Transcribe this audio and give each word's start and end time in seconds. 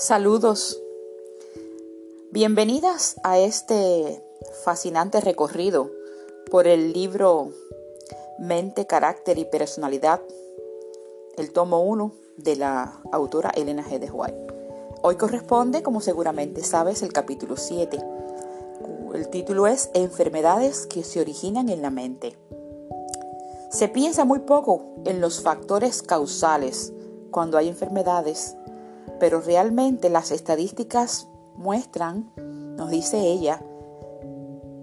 Saludos. 0.00 0.82
Bienvenidas 2.30 3.20
a 3.22 3.38
este 3.38 4.24
fascinante 4.64 5.20
recorrido 5.20 5.90
por 6.50 6.66
el 6.66 6.94
libro 6.94 7.50
Mente, 8.38 8.86
Carácter 8.86 9.36
y 9.36 9.44
Personalidad, 9.44 10.22
el 11.36 11.52
tomo 11.52 11.82
1 11.82 12.12
de 12.38 12.56
la 12.56 12.98
autora 13.12 13.50
Elena 13.50 13.84
G. 13.84 13.98
de 13.98 14.10
White. 14.10 14.46
Hoy 15.02 15.16
corresponde, 15.16 15.82
como 15.82 16.00
seguramente 16.00 16.64
sabes, 16.64 17.02
el 17.02 17.12
capítulo 17.12 17.58
7. 17.58 17.98
El 19.12 19.28
título 19.28 19.66
es 19.66 19.90
Enfermedades 19.92 20.86
que 20.86 21.04
se 21.04 21.20
originan 21.20 21.68
en 21.68 21.82
la 21.82 21.90
mente. 21.90 22.38
Se 23.70 23.88
piensa 23.88 24.24
muy 24.24 24.38
poco 24.38 24.82
en 25.04 25.20
los 25.20 25.42
factores 25.42 26.00
causales 26.00 26.94
cuando 27.30 27.58
hay 27.58 27.68
enfermedades 27.68 28.56
pero 29.20 29.40
realmente 29.40 30.08
las 30.08 30.32
estadísticas 30.32 31.28
muestran, 31.54 32.32
nos 32.76 32.90
dice 32.90 33.20
ella, 33.20 33.62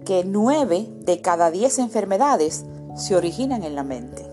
que 0.06 0.24
9 0.24 0.88
de 1.00 1.20
cada 1.20 1.50
10 1.50 1.80
enfermedades 1.80 2.64
se 2.96 3.16
originan 3.16 3.62
en 3.64 3.74
la 3.74 3.82
mente. 3.82 4.24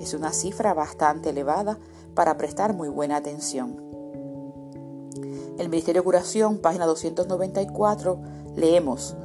Es 0.00 0.14
una 0.14 0.32
cifra 0.32 0.72
bastante 0.72 1.30
elevada 1.30 1.78
para 2.14 2.38
prestar 2.38 2.72
muy 2.72 2.88
buena 2.88 3.16
atención. 3.16 3.82
El 5.58 5.68
Ministerio 5.68 6.02
de 6.02 6.04
Curación, 6.04 6.58
página 6.58 6.86
294, 6.86 8.18
leemos, 8.54 9.16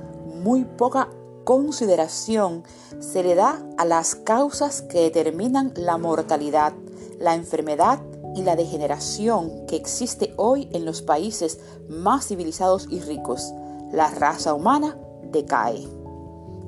muy 0.44 0.66
poca 0.66 1.10
consideración 1.44 2.64
se 3.00 3.24
le 3.24 3.36
da 3.36 3.62
a 3.78 3.86
las 3.86 4.16
causas 4.16 4.82
que 4.82 5.02
determinan 5.02 5.74
la 5.76 5.98
mortalidad, 5.98 6.74
la 7.20 7.36
enfermedad 7.36 8.00
y 8.36 8.44
la 8.44 8.56
degeneración 8.56 9.66
que 9.68 9.76
existe 9.76 10.34
hoy 10.38 10.70
en 10.72 10.86
los 10.86 11.02
países 11.02 11.60
más 11.90 12.28
civilizados 12.28 12.88
y 12.90 13.00
ricos. 13.00 13.54
La 13.92 14.10
raza 14.10 14.54
humana 14.54 14.98
decae. 15.32 15.88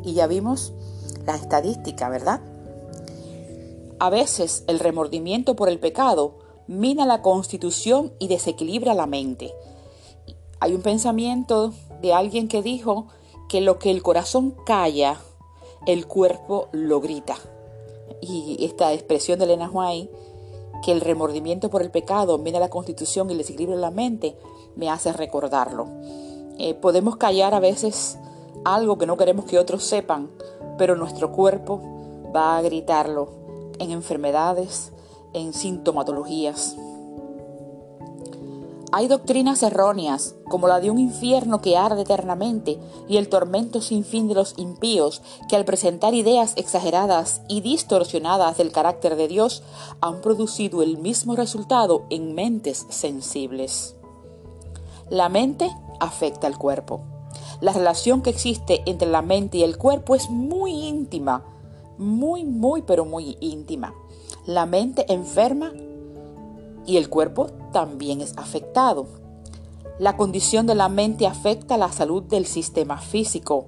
Y 0.04 0.14
ya 0.14 0.28
vimos 0.28 0.74
la 1.26 1.36
estadística, 1.36 2.10
¿verdad? 2.10 2.42
A 4.00 4.10
veces 4.10 4.64
el 4.68 4.80
remordimiento 4.80 5.56
por 5.56 5.70
el 5.70 5.80
pecado 5.80 6.40
mina 6.68 7.06
la 7.06 7.22
constitución 7.22 8.14
y 8.20 8.28
desequilibra 8.28 8.94
la 8.94 9.08
mente. 9.08 9.54
Hay 10.60 10.74
un 10.74 10.82
pensamiento 10.82 11.74
de 12.02 12.14
alguien 12.14 12.48
que 12.48 12.62
dijo 12.62 13.08
que 13.50 13.62
lo 13.62 13.80
que 13.80 13.92
el 13.92 14.02
corazón 14.02 14.56
calla, 14.66 15.20
el 15.86 16.08
cuerpo 16.08 16.70
lo 16.72 17.02
grita. 17.02 17.36
Y 18.22 18.64
esta 18.66 18.94
expresión 18.94 19.40
de 19.40 19.46
Elena 19.46 19.70
White 19.70 20.10
que 20.84 20.92
el 20.92 21.02
remordimiento 21.02 21.70
por 21.70 21.82
el 21.82 21.92
pecado 21.92 22.38
viene 22.38 22.58
a 22.58 22.62
la 22.62 22.70
constitución 22.70 23.30
y 23.30 23.34
el 23.34 23.40
desequilibrio 23.40 23.78
de 23.78 23.82
la 23.82 23.92
mente, 23.92 24.38
me 24.76 24.90
hace 24.90 25.14
recordarlo. 25.14 25.88
Eh, 26.58 26.74
podemos 26.76 27.16
callar 27.16 27.54
a 27.54 27.60
veces 27.60 28.18
algo 28.66 28.98
que 28.98 29.06
no 29.06 29.18
queremos 29.18 29.46
que 29.46 29.60
otros 29.60 29.84
sepan, 29.84 30.30
pero 30.78 30.96
nuestro 30.96 31.32
cuerpo 31.32 31.82
va 32.36 32.58
a 32.58 32.62
gritarlo 32.62 33.30
en 33.80 33.92
enfermedades, 33.92 34.92
en 35.34 35.54
sintomatologías. 35.54 36.76
Hay 38.96 39.08
doctrinas 39.08 39.64
erróneas, 39.64 40.36
como 40.48 40.68
la 40.68 40.80
de 40.80 40.92
un 40.92 41.00
infierno 41.00 41.62
que 41.62 41.76
arde 41.76 42.04
eternamente 42.04 42.78
y 43.10 43.18
el 43.18 43.28
tormento 43.28 43.82
sin 43.82 44.06
fin 44.06 44.28
de 44.28 44.36
los 44.36 44.54
impíos, 44.56 45.24
que 45.50 45.56
al 45.56 45.66
presentar 45.66 46.14
ideas 46.14 46.54
exageradas 46.58 47.42
y 47.48 47.62
distorsionadas 47.62 48.56
del 48.58 48.72
carácter 48.72 49.16
de 49.16 49.28
Dios 49.28 49.64
han 50.00 50.22
producido 50.22 50.84
el 50.84 51.00
mismo 51.00 51.36
resultado 51.36 52.06
en 52.12 52.36
mentes 52.36 52.86
sensibles. 52.90 53.96
La 55.10 55.28
mente 55.28 55.76
afecta 56.00 56.46
al 56.46 56.60
cuerpo. 56.60 57.02
La 57.62 57.74
relación 57.74 58.22
que 58.22 58.30
existe 58.30 58.84
entre 58.86 59.10
la 59.10 59.24
mente 59.24 59.58
y 59.58 59.64
el 59.64 59.80
cuerpo 59.80 60.14
es 60.14 60.30
muy 60.30 60.72
íntima, 60.72 61.44
muy, 61.98 62.46
muy, 62.46 62.84
pero 62.84 63.06
muy 63.06 63.38
íntima. 63.40 63.96
La 64.46 64.68
mente 64.68 65.12
enferma 65.12 65.74
y 66.86 66.98
el 66.98 67.10
cuerpo 67.10 67.48
también 67.72 68.22
es 68.22 68.38
afectado. 68.38 69.08
La 70.00 70.18
condición 70.18 70.66
de 70.66 70.76
la 70.76 70.90
mente 70.90 71.28
afecta 71.28 71.78
la 71.78 71.92
salud 71.92 72.24
del 72.24 72.46
sistema 72.46 72.98
físico. 72.98 73.66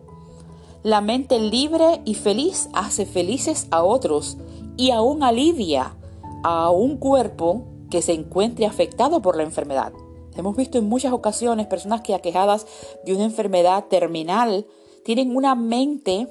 La 0.83 1.01
mente 1.01 1.39
libre 1.39 2.01
y 2.05 2.15
feliz 2.15 2.69
hace 2.73 3.05
felices 3.05 3.67
a 3.71 3.83
otros 3.83 4.37
y 4.77 4.91
aún 4.91 5.23
alivia 5.23 5.95
a 6.43 6.69
un 6.69 6.97
cuerpo 6.97 7.63
que 7.89 8.01
se 8.01 8.13
encuentre 8.13 8.65
afectado 8.65 9.21
por 9.21 9.37
la 9.37 9.43
enfermedad. 9.43 9.93
Hemos 10.35 10.55
visto 10.55 10.77
en 10.77 10.89
muchas 10.89 11.13
ocasiones 11.13 11.67
personas 11.67 12.01
que 12.01 12.13
aquejadas 12.13 12.67
de 13.05 13.13
una 13.13 13.23
enfermedad 13.23 13.85
terminal 13.85 14.65
tienen 15.03 15.35
una 15.35 15.55
mente 15.55 16.27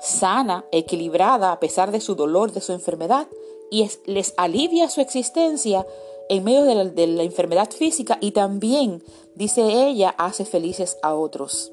sana, 0.00 0.64
equilibrada 0.72 1.52
a 1.52 1.60
pesar 1.60 1.90
de 1.90 2.00
su 2.00 2.14
dolor, 2.14 2.52
de 2.52 2.60
su 2.60 2.72
enfermedad, 2.72 3.28
y 3.70 3.88
les 4.06 4.34
alivia 4.36 4.88
su 4.88 5.00
existencia 5.00 5.86
en 6.28 6.44
medio 6.44 6.64
de 6.64 7.06
la, 7.06 7.22
enfermedad 7.22 7.70
física 7.70 8.18
y 8.20 8.32
también, 8.32 9.02
dice 9.34 9.88
ella, 9.88 10.14
hace 10.18 10.44
felices 10.44 10.98
a 11.02 11.14
otros. 11.14 11.72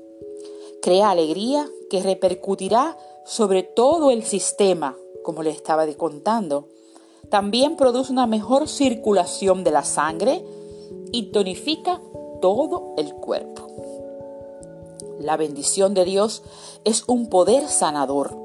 Crea 0.82 1.12
alegría 1.12 1.68
que 1.90 2.02
repercutirá 2.02 2.98
sobre 3.26 3.64
todo 3.64 4.12
el 4.12 4.24
sistema, 4.24 4.96
como 5.24 5.44
le 5.44 5.50
estaba 5.50 5.88
contando. 5.94 6.68
También 7.30 7.78
produce 7.78 8.12
una 8.12 8.28
mejor 8.28 8.68
circulación 8.68 9.64
de 9.64 9.72
la 9.72 9.84
sangre 9.84 10.44
y 11.12 11.32
tonifica 11.32 12.02
todo 12.42 12.94
el 12.98 13.14
cuerpo. 13.14 13.68
La 15.20 15.38
bendición 15.38 15.94
de 15.94 16.04
Dios 16.04 16.44
es 16.84 17.04
un 17.08 17.30
poder 17.30 17.70
sanador 17.70 18.38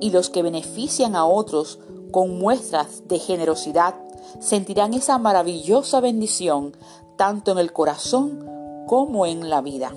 y 0.00 0.10
los 0.10 0.30
que 0.30 0.42
benefician 0.42 1.14
a 1.14 1.26
otros 1.26 1.78
con 2.10 2.38
muestras 2.38 3.06
de 3.08 3.18
generosidad 3.18 3.94
sentirán 4.40 4.94
esa 4.94 5.18
maravillosa 5.18 6.00
bendición 6.00 6.76
tanto 7.16 7.52
en 7.52 7.58
el 7.58 7.72
corazón 7.72 8.44
como 8.86 9.26
en 9.26 9.48
la 9.48 9.60
vida. 9.60 9.92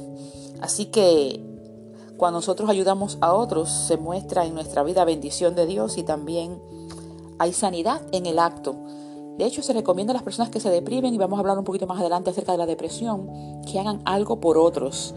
Así 0.62 0.86
que 0.86 1.44
cuando 2.18 2.40
nosotros 2.40 2.70
ayudamos 2.70 3.18
a 3.22 3.34
otros 3.34 3.70
se 3.70 3.98
muestra 3.98 4.46
en 4.46 4.54
nuestra 4.54 4.84
vida 4.84 5.06
bendición 5.06 5.56
de 5.56 5.66
Dios 5.66 5.98
y 5.98 6.04
también 6.04 6.62
hay 7.40 7.54
sanidad 7.54 8.02
en 8.12 8.26
el 8.26 8.40
acto. 8.40 8.76
De 9.38 9.46
hecho, 9.46 9.62
se 9.62 9.74
recomienda 9.74 10.12
a 10.12 10.16
las 10.16 10.24
personas 10.24 10.50
que 10.50 10.60
se 10.60 10.72
deprimen, 10.72 11.14
y 11.14 11.18
vamos 11.20 11.38
a 11.38 11.42
hablar 11.42 11.60
un 11.60 11.64
poquito 11.64 11.86
más 11.86 12.00
adelante 12.00 12.32
acerca 12.32 12.54
de 12.54 12.58
la 12.58 12.66
depresión, 12.66 13.30
que 13.72 13.80
hagan 13.80 14.02
algo 14.04 14.40
por 14.40 14.58
otros. 14.58 15.14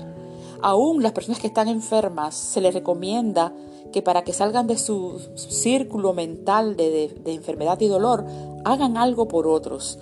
Aún 0.61 1.03
las 1.03 1.13
personas 1.13 1.41
que 1.41 1.47
están 1.47 1.69
enfermas 1.69 2.35
se 2.35 2.61
les 2.61 2.75
recomienda 2.75 3.55
que 3.93 4.03
para 4.03 4.23
que 4.23 4.33
salgan 4.33 4.67
de 4.67 4.79
su 4.79 5.21
círculo 5.35 6.13
mental 6.13 6.77
de, 6.77 7.21
enfermedad 7.27 7.81
y 7.81 7.89
dolor, 7.89 8.25
hagan 8.65 8.97
algo 8.97 9.29
por 9.29 9.47
otros. 9.47 9.99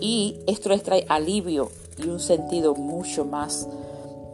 Y 0.00 0.40
esto 0.46 0.68
les 0.68 0.82
trae 0.82 1.06
alivio 1.08 1.70
y 1.98 2.08
un 2.08 2.20
sentido 2.20 2.74
mucho 2.74 3.24
más 3.24 3.68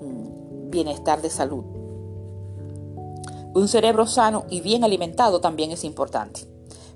mm, 0.00 0.70
bienestar 0.70 1.22
de 1.22 1.30
salud. 1.30 1.64
Un 3.54 3.68
cerebro 3.68 4.06
sano 4.06 4.44
y 4.50 4.60
bien 4.60 4.82
alimentado 4.82 5.40
también 5.40 5.70
es 5.70 5.84
importante. 5.84 6.40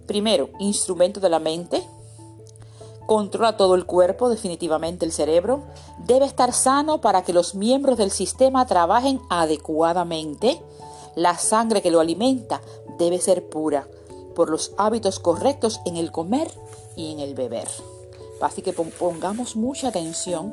Primero, 0.07 0.51
instrumento 0.59 1.21
de 1.21 1.29
la 1.29 1.39
mente. 1.39 1.87
Controla 3.07 3.57
todo 3.57 3.75
el 3.75 3.87
cuerpo, 3.87 4.29
definitivamente 4.29 5.07
el 5.07 5.13
cerebro. 5.13 5.63
Debe 6.07 6.27
estar 6.27 6.53
sano 6.53 7.01
para 7.01 7.23
que 7.23 7.33
los 7.33 7.55
miembros 7.55 7.97
del 7.97 8.11
sistema 8.11 8.67
trabajen 8.67 9.21
adecuadamente. 9.31 10.61
La 11.19 11.37
sangre 11.37 11.83
que 11.83 11.91
lo 11.91 11.99
alimenta 11.99 12.61
debe 12.97 13.19
ser 13.19 13.49
pura 13.49 13.89
por 14.37 14.51
los 14.51 14.71
hábitos 14.77 15.19
correctos 15.19 15.81
en 15.85 15.97
el 15.97 16.13
comer 16.13 16.49
y 16.95 17.11
en 17.11 17.19
el 17.19 17.35
beber. 17.35 17.67
Así 18.41 18.63
que 18.63 18.73
pongamos 18.73 19.57
mucha 19.57 19.89
atención 19.89 20.53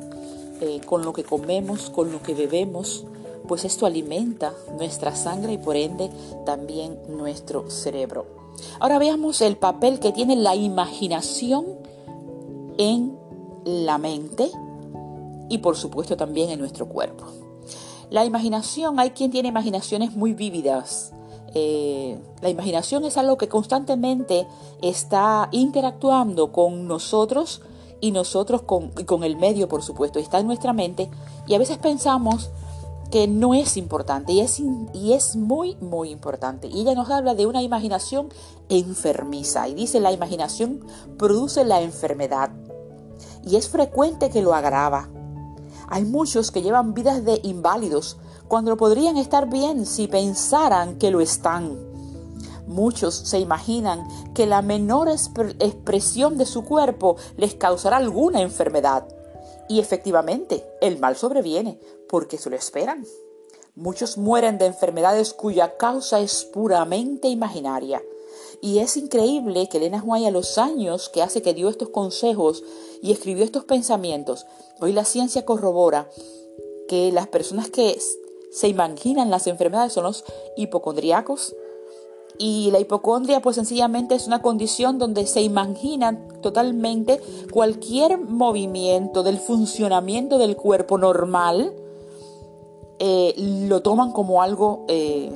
eh, 0.60 0.80
con 0.84 1.04
lo 1.04 1.12
que 1.12 1.22
comemos, 1.22 1.88
con 1.88 2.10
lo 2.10 2.20
que 2.20 2.34
bebemos, 2.34 3.04
pues 3.46 3.64
esto 3.64 3.86
alimenta 3.86 4.54
nuestra 4.76 5.14
sangre 5.14 5.52
y 5.52 5.58
por 5.58 5.76
ende 5.76 6.10
también 6.44 6.98
nuestro 7.10 7.70
cerebro. 7.70 8.26
Ahora 8.80 8.98
veamos 8.98 9.42
el 9.42 9.56
papel 9.56 10.00
que 10.00 10.10
tiene 10.10 10.34
la 10.34 10.56
imaginación 10.56 11.64
en 12.76 13.16
la 13.64 13.98
mente 13.98 14.50
y 15.48 15.58
por 15.58 15.76
supuesto 15.76 16.16
también 16.16 16.50
en 16.50 16.58
nuestro 16.58 16.88
cuerpo. 16.88 17.45
La 18.10 18.24
imaginación, 18.24 19.00
hay 19.00 19.10
quien 19.10 19.30
tiene 19.30 19.48
imaginaciones 19.48 20.14
muy 20.14 20.32
vívidas. 20.34 21.12
Eh, 21.54 22.18
la 22.40 22.50
imaginación 22.50 23.04
es 23.04 23.16
algo 23.16 23.36
que 23.36 23.48
constantemente 23.48 24.46
está 24.82 25.48
interactuando 25.52 26.52
con 26.52 26.86
nosotros 26.86 27.62
y 28.00 28.10
nosotros 28.10 28.62
con, 28.62 28.90
con 28.90 29.24
el 29.24 29.36
medio, 29.36 29.68
por 29.68 29.82
supuesto. 29.82 30.18
Está 30.18 30.38
en 30.38 30.46
nuestra 30.46 30.72
mente 30.72 31.10
y 31.46 31.54
a 31.54 31.58
veces 31.58 31.78
pensamos 31.78 32.50
que 33.10 33.28
no 33.28 33.54
es 33.54 33.76
importante 33.76 34.32
y 34.32 34.40
es, 34.40 34.60
y 34.92 35.12
es 35.12 35.36
muy, 35.36 35.76
muy 35.76 36.10
importante. 36.10 36.68
Y 36.68 36.82
ella 36.82 36.94
nos 36.94 37.10
habla 37.10 37.34
de 37.34 37.46
una 37.46 37.62
imaginación 37.62 38.28
enfermiza 38.68 39.68
y 39.68 39.74
dice 39.74 40.00
la 40.00 40.12
imaginación 40.12 40.84
produce 41.16 41.64
la 41.64 41.82
enfermedad 41.82 42.50
y 43.44 43.56
es 43.56 43.68
frecuente 43.68 44.28
que 44.30 44.42
lo 44.42 44.54
agrava 44.54 45.08
Hay 45.88 46.04
muchos 46.04 46.50
que 46.50 46.62
llevan 46.62 46.94
vidas 46.94 47.24
de 47.24 47.40
inválidos 47.42 48.16
cuando 48.48 48.76
podrían 48.76 49.16
estar 49.16 49.48
bien 49.48 49.86
si 49.86 50.08
pensaran 50.08 50.98
que 50.98 51.10
lo 51.10 51.20
están. 51.20 51.76
Muchos 52.66 53.14
se 53.14 53.38
imaginan 53.38 54.06
que 54.34 54.46
la 54.46 54.60
menor 54.60 55.08
expresión 55.08 56.36
de 56.36 56.46
su 56.46 56.64
cuerpo 56.64 57.16
les 57.36 57.54
causará 57.54 57.98
alguna 57.98 58.42
enfermedad. 58.42 59.06
Y 59.68 59.80
efectivamente, 59.80 60.64
el 60.80 60.98
mal 60.98 61.16
sobreviene 61.16 61.80
porque 62.08 62.38
se 62.38 62.50
lo 62.50 62.56
esperan. 62.56 63.04
Muchos 63.76 64.16
mueren 64.16 64.58
de 64.58 64.66
enfermedades 64.66 65.32
cuya 65.34 65.76
causa 65.76 66.20
es 66.20 66.44
puramente 66.44 67.28
imaginaria. 67.28 68.02
Y 68.60 68.78
es 68.78 68.96
increíble 68.96 69.68
que 69.68 69.76
Elena 69.78 70.02
White 70.04 70.28
a 70.28 70.30
los 70.30 70.58
años 70.58 71.08
que 71.08 71.22
hace 71.22 71.42
que 71.42 71.54
dio 71.54 71.68
estos 71.68 71.90
consejos 71.90 72.64
y 73.06 73.12
escribió 73.12 73.44
estos 73.44 73.62
pensamientos, 73.62 74.46
hoy 74.80 74.92
la 74.92 75.04
ciencia 75.04 75.44
corrobora 75.44 76.10
que 76.88 77.12
las 77.12 77.28
personas 77.28 77.70
que 77.70 77.96
se 78.50 78.66
imaginan 78.66 79.30
las 79.30 79.46
enfermedades 79.46 79.92
son 79.92 80.04
los 80.04 80.24
hipocondriacos. 80.56 81.54
Y 82.38 82.70
la 82.72 82.80
hipocondria 82.80 83.40
pues 83.40 83.54
sencillamente 83.56 84.16
es 84.16 84.26
una 84.26 84.42
condición 84.42 84.98
donde 84.98 85.26
se 85.26 85.40
imaginan 85.40 86.26
totalmente 86.42 87.20
cualquier 87.52 88.18
movimiento 88.18 89.22
del 89.22 89.38
funcionamiento 89.38 90.36
del 90.36 90.56
cuerpo 90.56 90.98
normal, 90.98 91.72
eh, 92.98 93.34
lo 93.68 93.82
toman 93.82 94.10
como 94.10 94.42
algo 94.42 94.84
eh, 94.88 95.30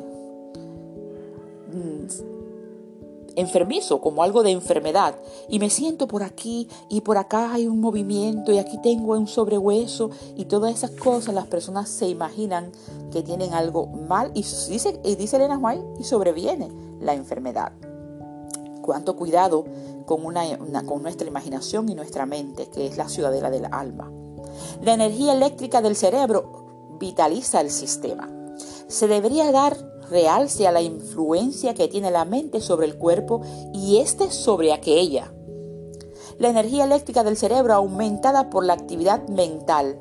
enfermizo, 3.36 4.00
como 4.00 4.22
algo 4.22 4.42
de 4.42 4.50
enfermedad. 4.50 5.14
Y 5.48 5.58
me 5.58 5.70
siento 5.70 6.08
por 6.08 6.22
aquí 6.22 6.68
y 6.88 7.00
por 7.00 7.18
acá 7.18 7.52
hay 7.52 7.66
un 7.66 7.80
movimiento 7.80 8.52
y 8.52 8.58
aquí 8.58 8.78
tengo 8.82 9.12
un 9.12 9.26
sobrehueso 9.26 10.10
y 10.36 10.46
todas 10.46 10.74
esas 10.74 10.90
cosas 10.92 11.34
las 11.34 11.46
personas 11.46 11.88
se 11.88 12.08
imaginan 12.08 12.72
que 13.12 13.22
tienen 13.22 13.54
algo 13.54 13.86
mal 13.86 14.30
y 14.34 14.42
dice, 14.42 15.00
y 15.04 15.14
dice 15.16 15.36
Elena 15.36 15.58
White 15.58 15.84
y 15.98 16.04
sobreviene 16.04 16.70
la 17.00 17.14
enfermedad. 17.14 17.72
Cuánto 18.82 19.16
cuidado 19.16 19.64
con, 20.06 20.24
una, 20.24 20.44
con 20.86 21.02
nuestra 21.02 21.28
imaginación 21.28 21.88
y 21.88 21.94
nuestra 21.94 22.26
mente, 22.26 22.68
que 22.68 22.86
es 22.86 22.96
la 22.96 23.08
ciudadela 23.08 23.50
del 23.50 23.66
alma. 23.70 24.10
La 24.82 24.94
energía 24.94 25.34
eléctrica 25.34 25.80
del 25.82 25.96
cerebro 25.96 26.96
vitaliza 26.98 27.60
el 27.60 27.70
sistema. 27.70 28.28
Se 28.88 29.06
debería 29.06 29.52
dar 29.52 29.76
realce 30.10 30.66
a 30.66 30.72
la 30.72 30.82
influencia 30.82 31.74
que 31.74 31.88
tiene 31.88 32.10
la 32.10 32.24
mente 32.24 32.60
sobre 32.60 32.86
el 32.86 32.96
cuerpo 32.96 33.42
y 33.72 33.98
éste 33.98 34.30
sobre 34.30 34.72
aquella. 34.72 35.32
La 36.38 36.48
energía 36.48 36.84
eléctrica 36.84 37.22
del 37.22 37.36
cerebro 37.36 37.74
aumentada 37.74 38.50
por 38.50 38.64
la 38.64 38.72
actividad 38.72 39.26
mental. 39.28 39.98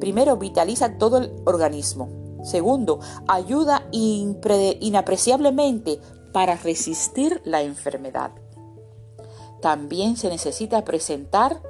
Primero, 0.00 0.36
vitaliza 0.36 0.98
todo 0.98 1.18
el 1.18 1.32
organismo. 1.44 2.08
Segundo, 2.42 2.98
ayuda 3.28 3.86
inapreciablemente 3.92 6.00
para 6.32 6.56
resistir 6.56 7.40
la 7.44 7.62
enfermedad. 7.62 8.32
También 9.60 10.16
se 10.16 10.28
necesita 10.28 10.84
presentar 10.84 11.62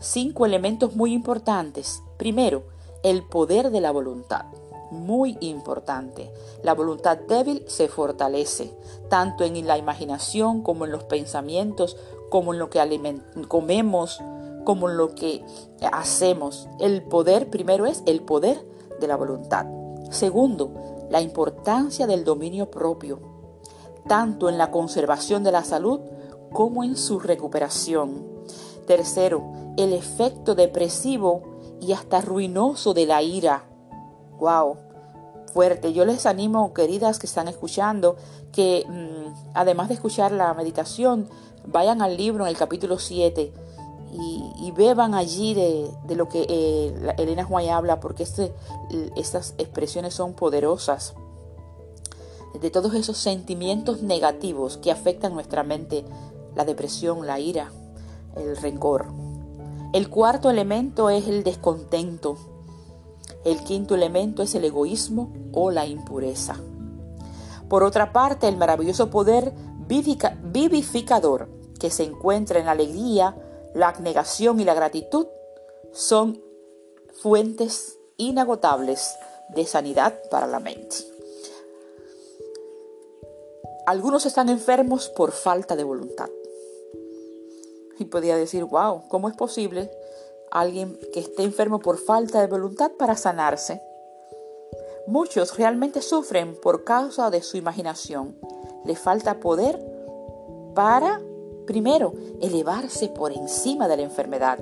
cinco 0.00 0.44
elementos 0.44 0.96
muy 0.96 1.14
importantes. 1.14 2.02
Primero, 2.18 2.64
el 3.02 3.22
poder 3.22 3.70
de 3.70 3.80
la 3.80 3.90
voluntad 3.90 4.44
muy 4.90 5.36
importante. 5.40 6.32
La 6.62 6.74
voluntad 6.74 7.18
débil 7.18 7.64
se 7.66 7.88
fortalece, 7.88 8.72
tanto 9.08 9.44
en 9.44 9.66
la 9.66 9.78
imaginación 9.78 10.62
como 10.62 10.84
en 10.84 10.92
los 10.92 11.04
pensamientos, 11.04 11.96
como 12.30 12.52
en 12.52 12.58
lo 12.58 12.70
que 12.70 12.80
comemos, 13.48 14.20
como 14.64 14.90
en 14.90 14.96
lo 14.96 15.14
que 15.14 15.44
hacemos. 15.92 16.68
El 16.80 17.02
poder 17.02 17.48
primero 17.50 17.86
es 17.86 18.02
el 18.06 18.22
poder 18.22 18.66
de 19.00 19.06
la 19.06 19.16
voluntad. 19.16 19.66
Segundo, 20.10 20.70
la 21.10 21.20
importancia 21.20 22.06
del 22.06 22.24
dominio 22.24 22.70
propio, 22.70 23.20
tanto 24.08 24.48
en 24.48 24.58
la 24.58 24.70
conservación 24.70 25.44
de 25.44 25.52
la 25.52 25.64
salud 25.64 26.00
como 26.52 26.84
en 26.84 26.96
su 26.96 27.18
recuperación. 27.18 28.26
Tercero, 28.86 29.52
el 29.76 29.92
efecto 29.92 30.54
depresivo 30.54 31.42
y 31.80 31.92
hasta 31.92 32.20
ruinoso 32.20 32.94
de 32.94 33.06
la 33.06 33.22
ira 33.22 33.68
wow, 34.38 34.76
fuerte. 35.52 35.92
Yo 35.92 36.04
les 36.04 36.26
animo, 36.26 36.74
queridas 36.74 37.18
que 37.18 37.26
están 37.26 37.48
escuchando, 37.48 38.16
que 38.52 38.84
mm, 38.86 39.52
además 39.54 39.88
de 39.88 39.94
escuchar 39.94 40.32
la 40.32 40.52
meditación, 40.54 41.28
vayan 41.66 42.02
al 42.02 42.16
libro 42.16 42.44
en 42.44 42.50
el 42.50 42.56
capítulo 42.56 42.98
7 42.98 43.52
y, 44.12 44.70
beban 44.72 45.14
allí 45.14 45.54
de, 45.54 46.14
lo 46.14 46.28
que 46.28 46.46
eh, 46.48 47.14
Elena 47.18 47.44
Juan 47.44 47.68
habla, 47.68 48.00
porque 48.00 48.22
este, 48.22 48.52
estas 49.16 49.54
expresiones 49.58 50.14
son 50.14 50.34
poderosas. 50.34 51.14
De 52.60 52.70
todos 52.70 52.94
esos 52.94 53.16
sentimientos 53.16 54.02
negativos 54.02 54.76
que 54.76 54.90
afectan 54.90 55.34
nuestra 55.34 55.62
mente, 55.62 56.04
la 56.54 56.64
depresión, 56.64 57.26
la 57.26 57.40
ira, 57.40 57.70
el 58.36 58.56
rencor. 58.56 59.06
El 59.92 60.08
cuarto 60.08 60.50
elemento 60.50 61.10
es 61.10 61.28
el 61.28 61.42
descontento 61.42 62.55
el 63.46 63.62
quinto 63.62 63.94
elemento 63.94 64.42
es 64.42 64.56
el 64.56 64.64
egoísmo 64.64 65.32
o 65.52 65.70
la 65.70 65.86
impureza. 65.86 66.56
Por 67.68 67.84
otra 67.84 68.12
parte, 68.12 68.48
el 68.48 68.56
maravilloso 68.56 69.08
poder 69.08 69.52
vivificador 69.86 71.48
que 71.78 71.90
se 71.90 72.02
encuentra 72.02 72.58
en 72.58 72.66
la 72.66 72.72
alegría, 72.72 73.36
la 73.72 73.88
abnegación 73.88 74.58
y 74.58 74.64
la 74.64 74.74
gratitud 74.74 75.28
son 75.92 76.42
fuentes 77.22 77.98
inagotables 78.16 79.14
de 79.50 79.64
sanidad 79.64 80.20
para 80.28 80.48
la 80.48 80.58
mente. 80.58 80.96
Algunos 83.86 84.26
están 84.26 84.48
enfermos 84.48 85.08
por 85.08 85.30
falta 85.30 85.76
de 85.76 85.84
voluntad. 85.84 86.28
Y 87.96 88.06
podría 88.06 88.36
decir, 88.36 88.64
wow, 88.64 89.04
¿cómo 89.08 89.28
es 89.28 89.36
posible 89.36 89.88
alguien 90.50 90.98
que 91.12 91.20
esté 91.20 91.42
enfermo 91.42 91.78
por 91.78 91.98
falta 91.98 92.40
de 92.40 92.46
voluntad 92.46 92.92
para 92.98 93.16
sanarse. 93.16 93.82
Muchos 95.06 95.56
realmente 95.56 96.02
sufren 96.02 96.56
por 96.60 96.84
causa 96.84 97.30
de 97.30 97.42
su 97.42 97.56
imaginación. 97.56 98.36
Le 98.84 98.96
falta 98.96 99.40
poder 99.40 99.78
para, 100.74 101.20
primero, 101.66 102.12
elevarse 102.40 103.08
por 103.08 103.32
encima 103.32 103.88
de 103.88 103.96
la 103.96 104.02
enfermedad. 104.02 104.58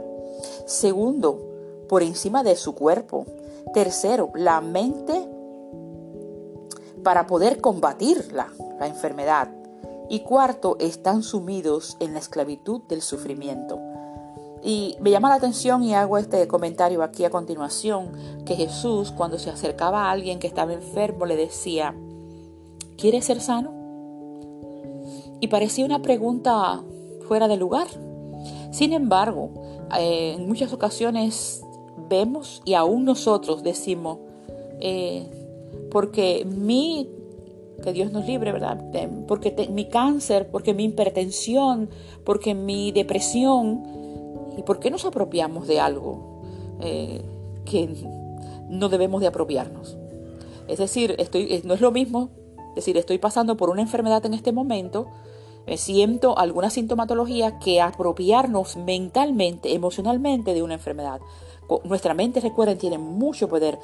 Segundo, 0.67 1.39
por 1.89 2.03
encima 2.03 2.43
de 2.43 2.57
su 2.57 2.75
cuerpo. 2.75 3.27
Tercero, 3.73 4.31
la 4.35 4.61
mente 4.61 5.29
para 7.03 7.27
poder 7.27 7.61
combatirla, 7.61 8.53
la 8.79 8.87
enfermedad. 8.87 9.49
Y 10.09 10.21
cuarto, 10.21 10.77
están 10.81 11.23
sumidos 11.23 11.97
en 12.01 12.15
la 12.15 12.19
esclavitud 12.19 12.83
del 12.89 13.03
sufrimiento. 13.03 13.79
Y 14.65 14.97
me 15.01 15.11
llama 15.11 15.29
la 15.29 15.35
atención 15.35 15.83
y 15.85 15.95
hago 15.95 16.17
este 16.17 16.49
comentario 16.49 17.03
aquí 17.03 17.25
a 17.25 17.31
continuación, 17.31 18.13
que 18.47 18.57
Jesús 18.57 19.13
cuando 19.13 19.39
se 19.39 19.51
acercaba 19.51 20.07
a 20.07 20.11
alguien 20.11 20.39
que 20.39 20.47
estaba 20.47 20.73
enfermo 20.73 21.27
le 21.27 21.37
decía, 21.37 21.95
¿quieres 22.97 23.27
ser 23.27 23.43
sano? 23.43 23.73
Y 25.41 25.49
parecía 25.49 25.85
una 25.85 26.01
pregunta 26.01 26.83
fuera 27.29 27.47
de 27.47 27.59
lugar. 27.59 27.89
Sin 28.73 28.95
embargo, 28.95 29.51
eh, 29.99 30.35
en 30.39 30.49
muchas 30.49 30.73
ocasiones 30.73 31.63
vemos 32.09 32.63
y 32.65 32.73
aún 32.73 33.05
nosotros 33.05 33.63
decimos, 33.63 34.19
eh, 34.81 35.29
porque 35.91 36.47
mi, 36.47 37.11
que 37.83 37.93
Dios 37.93 38.13
nos 38.13 38.27
libre, 38.27 38.51
¿verdad? 38.51 38.83
Porque 39.29 39.69
mi 39.71 39.91
cáncer, 39.91 40.49
porque 40.51 40.73
mi 40.73 40.85
hipertensión, 40.85 41.91
porque 42.25 42.55
mi 42.55 42.93
depresión, 42.93 44.04
¿Y 44.57 44.63
por 44.63 44.79
qué 44.79 44.91
nos 44.91 45.05
apropiamos 45.05 45.67
de 45.67 45.81
algo 45.81 46.43
eh, 46.81 47.23
que 47.65 47.89
no 48.69 48.89
debemos 48.89 49.21
de 49.21 49.27
apropiarnos? 49.27 49.97
Es 50.69 50.79
decir, 50.79 51.15
estoy, 51.19 51.63
no 51.65 51.75
es 51.75 51.81
lo 51.81 51.91
mismo 51.91 52.31
decir, 52.75 52.97
estoy 52.97 53.19
pasando 53.19 53.57
por 53.57 53.71
una 53.71 53.83
enfermedad 53.83 54.25
en 54.27 54.35
este 54.35 54.53
momento, 54.53 55.07
me 55.67 55.77
siento 55.79 56.37
alguna 56.39 56.71
sintomatología 56.71 57.59
que 57.59 57.81
apropiarnos 57.81 58.77
mentalmente, 58.77 59.75
emocionalmente 59.75 60.53
de 60.53 60.63
una 60.63 60.75
enfermedad. 60.75 61.21
Nuestra 61.85 62.13
mente, 62.13 62.41
recuerden, 62.41 62.77
tiene 62.77 62.99
mucho 62.99 63.49
poder. 63.49 63.79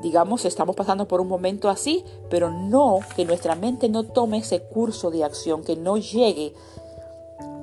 Digamos, 0.00 0.44
estamos 0.46 0.74
pasando 0.74 1.06
por 1.06 1.20
un 1.20 1.28
momento 1.28 1.68
así, 1.68 2.04
pero 2.30 2.50
no 2.50 3.00
que 3.14 3.24
nuestra 3.24 3.54
mente 3.54 3.88
no 3.88 4.04
tome 4.04 4.38
ese 4.38 4.62
curso 4.62 5.10
de 5.10 5.24
acción, 5.24 5.62
que 5.62 5.76
no 5.76 5.98
llegue 5.98 6.54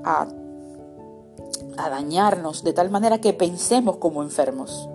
a 0.06 0.28
a 1.80 1.90
dañarnos 1.90 2.64
de 2.64 2.74
tal 2.74 2.90
manera 2.90 3.20
que 3.22 3.34
pensemos 3.34 3.98
como 3.98 4.22
enfermos. 4.22 4.90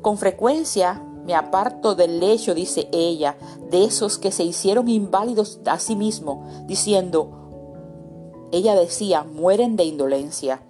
Con 0.00 0.18
frecuencia 0.18 1.02
me 1.24 1.34
aparto 1.34 1.94
del 1.94 2.18
lecho, 2.18 2.54
dice 2.54 2.88
ella, 2.90 3.36
de 3.70 3.84
esos 3.84 4.18
que 4.18 4.32
se 4.32 4.42
hicieron 4.42 4.88
inválidos 4.88 5.60
a 5.66 5.78
sí 5.78 5.94
mismos, 5.94 6.38
diciendo, 6.66 8.48
ella 8.50 8.74
decía, 8.74 9.22
mueren 9.22 9.76
de 9.76 9.84
indolencia. 9.84 10.62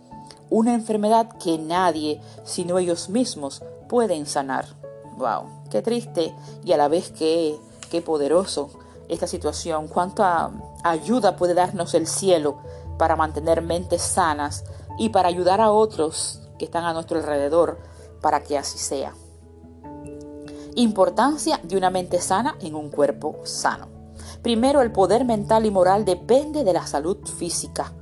una 0.50 0.75
enfermedad 0.75 1.30
que 1.38 1.56
nadie, 1.56 2.20
sino 2.44 2.78
ellos 2.78 3.08
mismos, 3.08 3.62
pueden 3.88 4.26
sanar. 4.26 4.66
¡Wow! 5.16 5.44
Qué 5.70 5.80
triste 5.80 6.34
y 6.62 6.72
a 6.72 6.76
la 6.76 6.88
vez 6.88 7.11
qué, 7.11 7.58
qué 7.90 8.02
poderoso 8.02 8.68
esta 9.09 9.26
situación. 9.26 9.88
Cuánta 9.88 10.50
ayuda 10.82 11.37
puede 11.37 11.54
darnos 11.54 11.94
el 11.94 12.06
cielo 12.06 12.59
para 12.99 13.16
mantener 13.16 13.62
mentes 13.62 14.02
sanas 14.02 14.64
y 14.99 15.09
para 15.09 15.28
ayudar 15.28 15.61
a 15.61 15.73
otros 15.73 16.40
que 16.59 16.64
están 16.66 16.85
a 16.85 16.92
nuestro 16.92 17.18
alrededor 17.18 17.78
para 18.21 18.42
que 18.42 18.56
así 18.56 18.78
sea. 18.78 19.14
Importancia 20.75 21.61
de 21.62 21.76
una 21.76 21.90
mente 21.90 22.21
sana 22.21 22.56
en 22.61 22.75
un 22.75 22.90
cuerpo 22.90 23.40
sano. 23.44 23.88
Primero, 24.42 24.80
el 24.80 24.90
poder 24.90 25.25
mental 25.25 25.66
y 25.66 25.71
moral 25.71 26.04
depende 26.04 26.64
de 26.64 26.73
la 26.73 26.87
salud 26.87 27.18
física. 27.26 27.92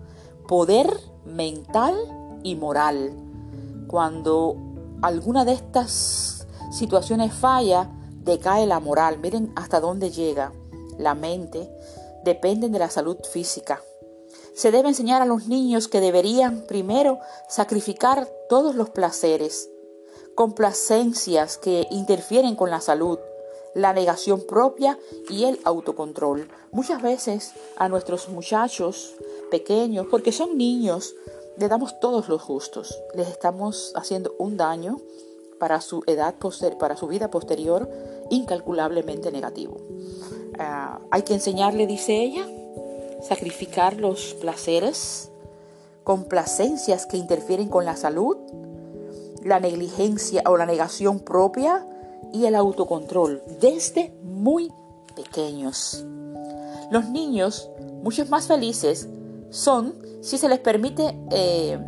Poder 0.46 0.88
mental 1.24 1.94
y 2.42 2.54
moral. 2.54 3.12
Cuando 3.88 4.56
alguna 5.02 5.44
de 5.44 5.52
estas 5.52 6.46
situaciones 6.70 7.32
falla, 7.32 7.90
decae 8.22 8.66
la 8.66 8.80
moral. 8.80 9.18
Miren 9.18 9.52
hasta 9.56 9.80
dónde 9.80 10.10
llega 10.10 10.52
la 11.00 11.14
mente. 11.14 11.70
Dependen 12.24 12.72
de 12.72 12.78
la 12.78 12.90
salud 12.90 13.16
física. 13.30 13.82
Se 14.54 14.70
debe 14.70 14.88
enseñar 14.88 15.22
a 15.22 15.26
los 15.26 15.46
niños 15.46 15.88
que 15.88 16.00
deberían 16.00 16.62
primero 16.62 17.18
sacrificar 17.48 18.28
todos 18.48 18.74
los 18.74 18.90
placeres, 18.90 19.70
complacencias 20.34 21.56
que 21.56 21.86
interfieren 21.90 22.56
con 22.56 22.70
la 22.70 22.80
salud, 22.80 23.18
la 23.74 23.92
negación 23.92 24.42
propia 24.46 24.98
y 25.28 25.44
el 25.44 25.60
autocontrol. 25.64 26.48
Muchas 26.72 27.00
veces 27.00 27.52
a 27.76 27.88
nuestros 27.88 28.28
muchachos 28.28 29.14
pequeños, 29.50 30.06
porque 30.10 30.32
son 30.32 30.58
niños, 30.58 31.14
le 31.56 31.68
damos 31.68 31.98
todos 32.00 32.28
los 32.28 32.42
justos. 32.42 33.00
Les 33.14 33.28
estamos 33.28 33.92
haciendo 33.94 34.34
un 34.38 34.56
daño 34.56 34.98
para 35.58 35.80
su 35.80 36.02
edad 36.06 36.34
para 36.78 36.96
su 36.96 37.06
vida 37.06 37.30
posterior 37.30 37.88
incalculablemente 38.30 39.30
negativo. 39.30 39.76
Hay 41.10 41.22
que 41.22 41.34
enseñarle, 41.34 41.86
dice 41.86 42.22
ella, 42.22 42.46
sacrificar 43.22 43.96
los 43.96 44.34
placeres, 44.34 45.30
complacencias 46.04 47.06
que 47.06 47.16
interfieren 47.16 47.68
con 47.68 47.84
la 47.84 47.96
salud, 47.96 48.36
la 49.42 49.60
negligencia 49.60 50.42
o 50.46 50.56
la 50.56 50.66
negación 50.66 51.20
propia 51.20 51.86
y 52.32 52.44
el 52.44 52.54
autocontrol 52.54 53.42
desde 53.60 54.12
muy 54.22 54.72
pequeños. 55.16 56.04
Los 56.90 57.08
niños, 57.08 57.70
muchos 58.02 58.28
más 58.28 58.46
felices, 58.46 59.08
son 59.50 59.94
si 60.20 60.36
se 60.36 60.48
les 60.48 60.58
permite, 60.58 61.16
eh, 61.30 61.78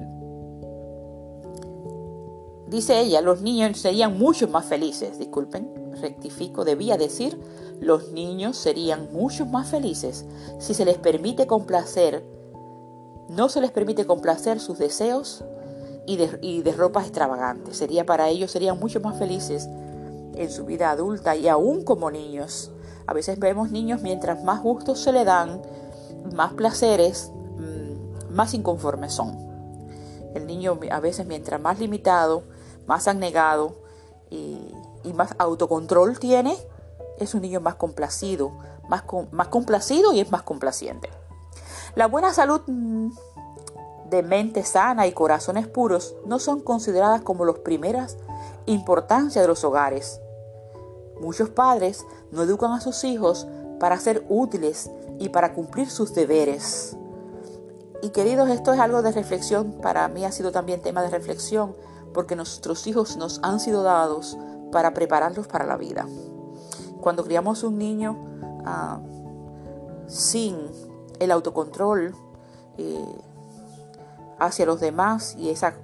dice 2.73 2.99
ella, 3.01 3.21
los 3.21 3.43
niños 3.43 3.79
serían 3.79 4.19
mucho 4.19 4.49
más 4.49 4.65
felices, 4.65 5.19
disculpen, 5.19 5.93
rectifico, 6.01 6.65
debía 6.65 6.97
decir, 6.97 7.39
los 7.81 8.11
niños 8.11 8.57
serían 8.57 9.13
mucho 9.13 9.47
más 9.47 9.69
felices 9.69 10.25
si 10.59 10.75
se 10.75 10.85
les 10.85 10.99
permite 10.99 11.47
complacer, 11.47 12.25
no 13.29 13.49
se 13.49 13.61
les 13.61 13.71
permite 13.71 14.07
complacer 14.07 14.59
sus 14.59 14.79
deseos 14.79 15.45
y 16.07 16.17
de, 16.17 16.39
y 16.43 16.63
de 16.63 16.73
ropas 16.73 17.05
extravagantes. 17.05 17.77
Sería 17.77 18.05
para 18.05 18.29
ellos, 18.29 18.51
serían 18.51 18.79
mucho 18.81 19.01
más 19.01 19.19
felices 19.19 19.69
en 20.35 20.51
su 20.51 20.65
vida 20.65 20.91
adulta 20.91 21.37
y 21.37 21.49
aún 21.49 21.85
como 21.85 22.11
niños. 22.11 22.71
A 23.07 23.15
veces 23.15 23.39
vemos 23.39 23.71
niños 23.71 24.03
mientras 24.03 24.43
más 24.43 24.63
gustos 24.63 24.99
se 24.99 25.13
le 25.13 25.25
dan, 25.25 25.63
más 26.35 26.55
placeres, 26.55 27.31
más 28.31 28.55
inconformes 28.55 29.13
son. 29.13 29.37
El 30.35 30.47
niño 30.47 30.79
a 30.91 31.01
veces 31.01 31.27
mientras 31.27 31.61
más 31.61 31.79
limitado, 31.79 32.45
más 32.87 33.15
negado 33.15 33.77
y, 34.31 34.75
más 35.15 35.35
autocontrol 35.39 36.19
tiene, 36.19 36.57
es 37.19 37.35
un 37.35 37.43
niño 37.43 37.61
más 37.61 37.75
complacido, 37.75 38.53
más, 38.89 39.05
más 39.31 39.49
complacido 39.49 40.13
y 40.13 40.21
es 40.21 40.31
más 40.31 40.43
complaciente. 40.43 41.11
La 41.95 42.07
buena 42.07 42.33
salud 42.33 42.63
mm, 42.67 43.11
de 44.09 44.23
mente 44.23 44.65
sana 44.65 45.07
y 45.07 45.13
corazones 45.13 45.67
puros 45.67 46.15
no 46.25 46.39
son 46.39 46.61
consideradas 46.61 47.23
como 47.23 47.45
las 47.45 47.59
primeras 47.59 48.17
importancias 48.67 49.43
de 49.43 49.49
los 49.49 49.65
hogares. 49.65 50.21
Muchos 51.21 51.51
padres 51.51 52.05
no 52.31 52.43
educan 52.43 52.73
a 52.73 52.81
sus 52.81 53.05
hijos 53.05 53.47
para 53.79 53.99
ser 53.99 54.25
útiles 54.29 54.91
y 55.19 55.29
para 55.29 55.55
cumplir 55.55 55.91
sus 55.91 56.15
deberes. 56.15 56.97
Y 58.03 58.11
queridos, 58.11 58.51
esto 58.51 58.73
es 58.73 58.81
algo 58.81 59.03
de 59.03 59.13
reflexión, 59.13 59.73
para 59.81 60.09
mí 60.09 60.25
ha 60.25 60.33
sido 60.33 60.51
también 60.51 60.83
tema 60.83 61.03
de 61.03 61.11
reflexión, 61.11 61.75
porque 62.13 62.37
nuestros 62.37 62.87
hijos 62.87 63.17
nos 63.17 63.41
han 63.43 63.61
sido 63.61 63.83
dados 63.83 64.37
para 64.71 64.95
prepararlos 64.95 65.47
para 65.47 65.67
la 65.67 65.77
vida. 65.77 66.07
Cuando 67.01 67.25
criamos 67.25 67.63
un 67.63 67.79
niño 67.79 68.17
ah, 68.65 69.01
sin 70.07 70.59
el 71.19 71.31
autocontrol 71.31 72.15
eh, 72.79 73.05
hacia 74.39 74.67
los 74.67 74.81
demás 74.81 75.35
y 75.37 75.51
esa, 75.51 75.75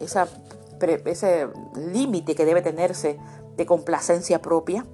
esa, 0.00 0.28
ese 0.80 1.48
límite 1.74 2.34
que 2.34 2.44
debe 2.44 2.62
tenerse 2.62 3.18
de 3.56 3.66
complacencia 3.66 4.40
propia, 4.40 4.86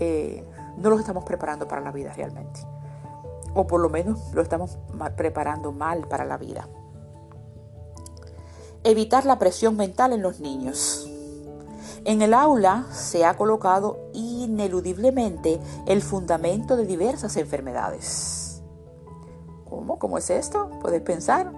eh, 0.00 0.44
no 0.76 0.90
los 0.90 1.00
estamos 1.00 1.24
preparando 1.24 1.66
para 1.66 1.80
la 1.80 1.92
vida 1.92 2.12
realmente 2.12 2.60
o 3.54 3.66
por 3.66 3.80
lo 3.80 3.88
menos 3.88 4.32
lo 4.34 4.42
estamos 4.42 4.78
preparando 5.16 5.72
mal 5.72 6.06
para 6.06 6.24
la 6.24 6.36
vida. 6.36 6.68
Evitar 8.88 9.26
la 9.26 9.38
presión 9.38 9.76
mental 9.76 10.14
en 10.14 10.22
los 10.22 10.40
niños. 10.40 11.06
En 12.06 12.22
el 12.22 12.32
aula 12.32 12.86
se 12.90 13.26
ha 13.26 13.36
colocado 13.36 13.98
ineludiblemente 14.14 15.60
el 15.84 16.00
fundamento 16.00 16.74
de 16.74 16.86
diversas 16.86 17.36
enfermedades. 17.36 18.62
¿Cómo? 19.68 19.98
¿Cómo 19.98 20.16
es 20.16 20.30
esto? 20.30 20.70
Puedes 20.80 21.02
pensar. 21.02 21.52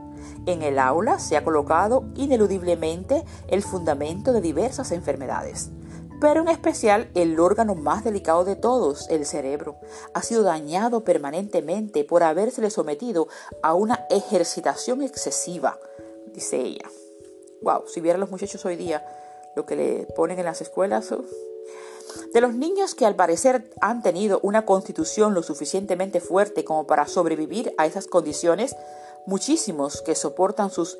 En 0.44 0.62
el 0.62 0.80
aula 0.80 1.20
se 1.20 1.36
ha 1.36 1.44
colocado 1.44 2.06
ineludiblemente 2.16 3.24
el 3.46 3.62
fundamento 3.62 4.32
de 4.32 4.40
diversas 4.40 4.90
enfermedades 4.90 5.70
pero 6.20 6.42
en 6.42 6.48
especial 6.48 7.10
el 7.14 7.40
órgano 7.40 7.74
más 7.74 8.04
delicado 8.04 8.44
de 8.44 8.54
todos, 8.54 9.08
el 9.08 9.24
cerebro, 9.24 9.78
ha 10.12 10.20
sido 10.20 10.42
dañado 10.42 11.02
permanentemente 11.02 12.04
por 12.04 12.22
habérsele 12.22 12.68
sometido 12.68 13.28
a 13.62 13.72
una 13.72 14.04
ejercitación 14.10 15.00
excesiva, 15.00 15.78
dice 16.34 16.60
ella. 16.60 16.90
Wow, 17.62 17.84
si 17.86 18.00
vieran 18.00 18.20
los 18.20 18.30
muchachos 18.30 18.64
hoy 18.64 18.76
día 18.76 19.04
lo 19.56 19.66
que 19.66 19.76
le 19.76 20.06
ponen 20.14 20.38
en 20.38 20.44
las 20.44 20.60
escuelas. 20.60 21.12
De 22.32 22.40
los 22.40 22.54
niños 22.54 22.94
que 22.94 23.06
al 23.06 23.16
parecer 23.16 23.70
han 23.80 24.02
tenido 24.02 24.40
una 24.42 24.64
constitución 24.64 25.34
lo 25.34 25.42
suficientemente 25.42 26.20
fuerte 26.20 26.64
como 26.64 26.86
para 26.86 27.06
sobrevivir 27.06 27.74
a 27.78 27.86
esas 27.86 28.06
condiciones, 28.06 28.76
muchísimos 29.26 30.02
que 30.02 30.14
soportan 30.14 30.70
sus 30.70 30.98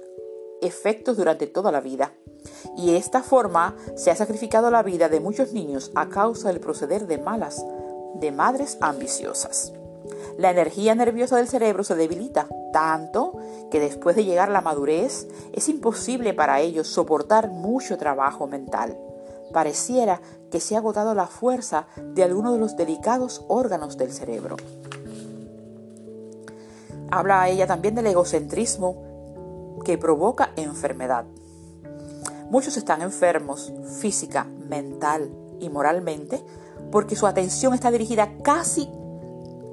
efectos 0.61 1.17
durante 1.17 1.47
toda 1.47 1.73
la 1.73 1.81
vida. 1.81 2.13
Y 2.77 2.93
de 2.93 2.97
esta 2.97 3.23
forma 3.23 3.77
se 3.97 4.11
ha 4.11 4.17
sacrificado 4.17 4.71
la 4.71 4.83
vida 4.83 5.09
de 5.09 5.21
muchos 5.21 5.53
niños 5.53 5.91
a 5.95 6.09
causa 6.09 6.49
del 6.49 6.61
proceder 6.61 7.07
de 7.07 7.19
malas, 7.19 7.65
de 8.15 8.33
madres 8.33 8.77
ambiciosas. 8.81 9.73
La 10.41 10.51
energía 10.51 10.95
nerviosa 10.95 11.37
del 11.37 11.49
cerebro 11.49 11.85
se 11.85 11.95
debilita 11.95 12.49
tanto 12.73 13.37
que 13.71 13.79
después 13.79 14.17
de 14.17 14.25
llegar 14.25 14.49
a 14.49 14.53
la 14.53 14.63
madurez 14.63 15.29
es 15.53 15.69
imposible 15.69 16.33
para 16.33 16.61
ellos 16.61 16.89
soportar 16.89 17.51
mucho 17.51 17.99
trabajo 17.99 18.47
mental. 18.47 18.97
Pareciera 19.53 20.23
que 20.51 20.59
se 20.59 20.75
ha 20.75 20.79
agotado 20.79 21.13
la 21.15 21.27
fuerza 21.27 21.89
de 22.15 22.23
alguno 22.23 22.55
de 22.55 22.59
los 22.59 22.75
delicados 22.75 23.45
órganos 23.49 23.99
del 23.99 24.13
cerebro. 24.13 24.57
Habla 27.11 27.51
ella 27.51 27.67
también 27.67 27.95
del 27.95 28.07
egocentrismo 28.07 29.83
que 29.85 29.99
provoca 29.99 30.53
enfermedad. 30.57 31.27
Muchos 32.49 32.79
están 32.79 33.03
enfermos 33.03 33.75
física, 34.01 34.45
mental 34.71 35.31
y 35.61 35.69
moralmente 35.69 36.43
porque 36.91 37.15
su 37.15 37.27
atención 37.27 37.75
está 37.75 37.91
dirigida 37.91 38.39
casi 38.43 38.89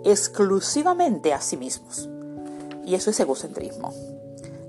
exclusivamente 0.04 1.34
a 1.34 1.42
sí 1.42 1.58
mismos. 1.58 2.10
Y 2.86 2.96
eso 2.96 3.10
es 3.10 3.20
egocentrismo. 3.20 3.94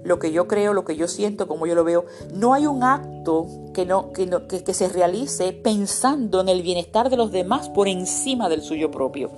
Lo 0.04 0.18
que 0.18 0.32
yo 0.32 0.48
creo, 0.48 0.72
lo 0.72 0.84
que 0.84 0.96
yo 0.96 1.08
siento, 1.08 1.48
como 1.48 1.66
yo 1.66 1.74
lo 1.74 1.84
veo, 1.84 2.06
no 2.32 2.54
hay 2.54 2.66
un 2.66 2.82
acto 2.82 3.46
que, 3.74 3.84
no, 3.84 4.12
que, 4.12 4.74
se 4.74 4.88
realice 4.88 5.52
pensando 5.52 6.40
en 6.40 6.48
el 6.48 6.62
bienestar 6.62 7.10
de 7.10 7.16
los 7.16 7.30
demás 7.32 7.68
por 7.68 7.88
encima 7.88 8.48
del 8.48 8.62
suyo 8.62 8.90
propio. 8.90 9.30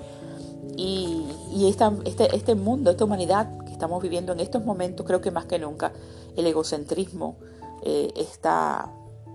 Y, 0.76 1.26
este, 1.66 2.34
este 2.36 2.54
mundo, 2.54 2.90
esta 2.90 3.04
humanidad 3.04 3.58
que 3.64 3.72
estamos 3.72 4.02
viviendo 4.02 4.32
en 4.32 4.40
estos 4.40 4.64
momentos, 4.64 5.04
creo 5.06 5.20
que 5.20 5.30
más 5.30 5.46
que 5.46 5.58
nunca, 5.58 5.92
el 6.36 6.46
egocentrismo 6.46 7.36
eh, 7.82 8.12
está 8.16 8.92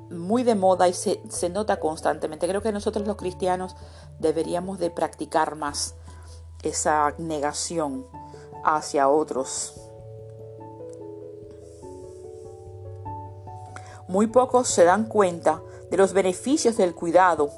muy 0.09 0.43
de 0.43 0.55
moda 0.55 0.88
y 0.88 0.93
se, 0.93 1.21
se, 1.29 1.50
nota 1.50 1.79
constantemente. 1.79 2.47
Creo 2.47 2.62
que 2.62 2.71
nosotros 2.71 3.05
los 3.05 3.17
cristianos 3.17 3.75
deberíamos 4.19 4.79
de 4.79 4.89
practicar 4.89 5.55
más 5.55 5.95
esa 6.65 7.13
negación 7.17 8.05
hacia 8.63 9.10
otros. 9.10 9.74
Muy 14.07 14.27
pocos 14.27 14.67
se 14.67 14.84
dan 14.84 15.05
cuenta 15.05 15.62
de 15.89 15.98
los 15.98 16.13
beneficios 16.13 16.77
del 16.77 16.93
cuidado, 16.93 17.50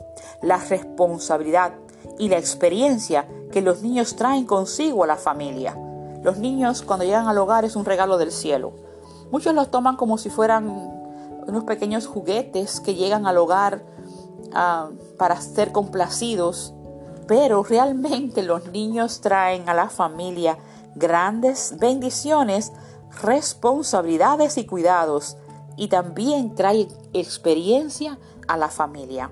la 0.41 0.57
responsabilidad 0.57 1.73
y 2.17 2.29
la 2.29 2.37
experiencia 2.37 3.27
que 3.51 3.61
los 3.61 3.81
niños 3.81 4.15
traen 4.15 4.45
consigo 4.45 5.03
a 5.03 5.07
la 5.07 5.17
familia. 5.17 5.77
Los 6.23 6.37
niños 6.37 6.81
cuando 6.81 7.05
llegan 7.05 7.27
al 7.27 7.37
hogar 7.37 7.65
es 7.65 7.75
un 7.75 7.85
regalo 7.85 8.17
del 8.17 8.31
cielo. 8.31 8.73
Muchos 9.31 9.53
los 9.53 9.71
toman 9.71 9.97
como 9.97 10.17
si 10.17 10.29
fueran 10.29 10.67
unos 11.47 11.63
pequeños 11.63 12.07
juguetes 12.07 12.79
que 12.79 12.95
llegan 12.95 13.25
al 13.25 13.37
hogar 13.37 13.83
ah, 14.53 14.89
para 15.17 15.39
ser 15.39 15.71
complacidos, 15.71 16.73
pero 17.27 17.63
realmente 17.63 18.41
los 18.43 18.67
niños 18.71 19.21
traen 19.21 19.67
a 19.69 19.73
la 19.73 19.89
familia 19.89 20.57
grandes 20.95 21.75
bendiciones, 21.79 22.71
responsabilidades 23.21 24.57
y 24.57 24.65
cuidados, 24.65 25.37
y 25.75 25.89
también 25.89 26.55
trae 26.55 26.87
experiencia 27.13 28.17
a 28.47 28.57
la 28.57 28.69
familia. 28.69 29.29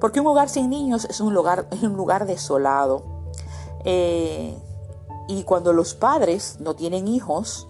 Porque 0.00 0.20
un 0.20 0.26
hogar 0.26 0.48
sin 0.48 0.70
niños 0.70 1.04
es 1.04 1.20
un 1.20 1.34
lugar, 1.34 1.68
es 1.70 1.82
un 1.82 1.96
lugar 1.96 2.26
desolado. 2.26 3.04
Eh, 3.84 4.58
y 5.28 5.44
cuando 5.44 5.72
los 5.72 5.94
padres 5.94 6.56
no 6.60 6.74
tienen 6.74 7.06
hijos, 7.06 7.68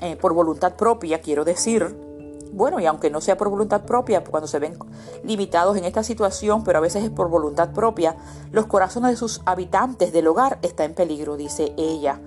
eh, 0.00 0.16
por 0.16 0.34
voluntad 0.34 0.74
propia, 0.74 1.20
quiero 1.20 1.44
decir, 1.44 2.07
bueno, 2.52 2.80
y 2.80 2.86
aunque 2.86 3.10
no 3.10 3.20
sea 3.20 3.36
por 3.36 3.48
voluntad 3.48 3.82
propia, 3.82 4.24
cuando 4.24 4.46
se 4.46 4.58
ven 4.58 4.78
limitados 5.24 5.76
en 5.76 5.84
esta 5.84 6.02
situación, 6.02 6.64
pero 6.64 6.78
a 6.78 6.82
veces 6.82 7.04
es 7.04 7.10
por 7.10 7.28
voluntad 7.28 7.72
propia, 7.72 8.16
los 8.50 8.66
corazones 8.66 9.12
de 9.12 9.16
sus 9.16 9.40
habitantes 9.44 10.12
del 10.12 10.26
hogar 10.26 10.58
están 10.62 10.86
en 10.86 10.94
peligro, 10.94 11.36
dice 11.36 11.72
ella. 11.76 12.20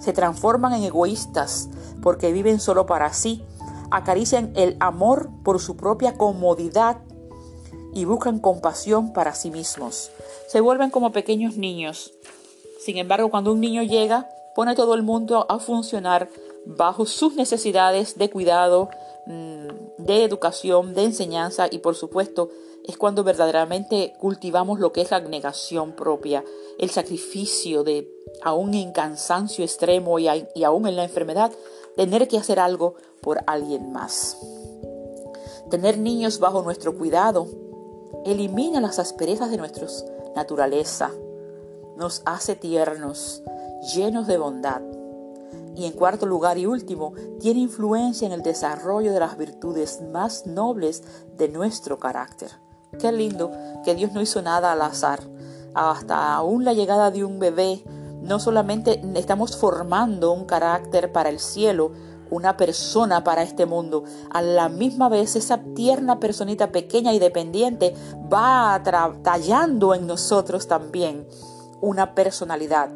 Se 0.00 0.12
transforman 0.12 0.72
en 0.72 0.82
egoístas 0.84 1.68
porque 2.02 2.32
viven 2.32 2.60
solo 2.60 2.86
para 2.86 3.12
sí, 3.12 3.44
acarician 3.90 4.52
el 4.56 4.76
amor 4.80 5.30
por 5.44 5.60
su 5.60 5.76
propia 5.76 6.14
comodidad 6.14 6.98
y 7.94 8.04
buscan 8.04 8.38
compasión 8.38 9.12
para 9.12 9.34
sí 9.34 9.50
mismos. 9.50 10.10
Se 10.48 10.60
vuelven 10.60 10.90
como 10.90 11.12
pequeños 11.12 11.56
niños. 11.56 12.12
Sin 12.80 12.96
embargo, 12.96 13.30
cuando 13.30 13.52
un 13.52 13.60
niño 13.60 13.82
llega, 13.82 14.28
pone 14.54 14.74
todo 14.74 14.94
el 14.94 15.02
mundo 15.02 15.46
a 15.48 15.58
funcionar 15.58 16.28
bajo 16.64 17.06
sus 17.06 17.34
necesidades 17.34 18.18
de 18.18 18.30
cuidado, 18.30 18.90
de 19.26 20.24
educación, 20.24 20.94
de 20.94 21.04
enseñanza 21.04 21.68
y 21.70 21.78
por 21.78 21.94
supuesto 21.94 22.50
es 22.84 22.96
cuando 22.96 23.22
verdaderamente 23.22 24.14
cultivamos 24.18 24.80
lo 24.80 24.92
que 24.92 25.02
es 25.02 25.10
la 25.10 25.20
negación 25.20 25.92
propia, 25.92 26.44
el 26.78 26.90
sacrificio 26.90 27.84
de, 27.84 28.10
aún 28.42 28.74
en 28.74 28.92
cansancio 28.92 29.64
extremo 29.64 30.18
y, 30.18 30.28
y 30.54 30.64
aún 30.64 30.88
en 30.88 30.96
la 30.96 31.04
enfermedad, 31.04 31.52
tener 31.96 32.26
que 32.26 32.38
hacer 32.38 32.58
algo 32.58 32.96
por 33.20 33.44
alguien 33.46 33.92
más. 33.92 34.36
Tener 35.70 35.98
niños 35.98 36.40
bajo 36.40 36.62
nuestro 36.62 36.98
cuidado 36.98 37.46
elimina 38.26 38.80
las 38.80 38.98
asperezas 38.98 39.50
de 39.50 39.56
nuestra 39.56 39.86
naturaleza, 40.34 41.10
nos 41.96 42.22
hace 42.24 42.56
tiernos, 42.56 43.42
llenos 43.94 44.26
de 44.26 44.38
bondad. 44.38 44.82
Y 45.74 45.86
en 45.86 45.92
cuarto 45.92 46.26
lugar 46.26 46.58
y 46.58 46.66
último, 46.66 47.14
tiene 47.40 47.60
influencia 47.60 48.26
en 48.26 48.32
el 48.32 48.42
desarrollo 48.42 49.12
de 49.12 49.20
las 49.20 49.38
virtudes 49.38 50.02
más 50.12 50.46
nobles 50.46 51.02
de 51.36 51.48
nuestro 51.48 51.98
carácter. 51.98 52.50
Qué 52.98 53.10
lindo 53.10 53.50
que 53.84 53.94
Dios 53.94 54.12
no 54.12 54.20
hizo 54.20 54.42
nada 54.42 54.72
al 54.72 54.82
azar. 54.82 55.20
Hasta 55.74 56.34
aún 56.34 56.64
la 56.64 56.74
llegada 56.74 57.10
de 57.10 57.24
un 57.24 57.38
bebé, 57.38 57.82
no 58.20 58.38
solamente 58.38 59.00
estamos 59.14 59.56
formando 59.56 60.32
un 60.32 60.44
carácter 60.44 61.10
para 61.10 61.30
el 61.30 61.40
cielo, 61.40 61.92
una 62.30 62.56
persona 62.56 63.24
para 63.24 63.42
este 63.42 63.66
mundo. 63.66 64.04
A 64.30 64.42
la 64.42 64.68
misma 64.68 65.08
vez, 65.08 65.36
esa 65.36 65.58
tierna 65.74 66.20
personita 66.20 66.70
pequeña 66.70 67.12
y 67.12 67.18
dependiente 67.18 67.94
va 68.32 68.80
tallando 69.22 69.94
en 69.94 70.06
nosotros 70.06 70.68
también 70.68 71.26
una 71.80 72.14
personalidad 72.14 72.90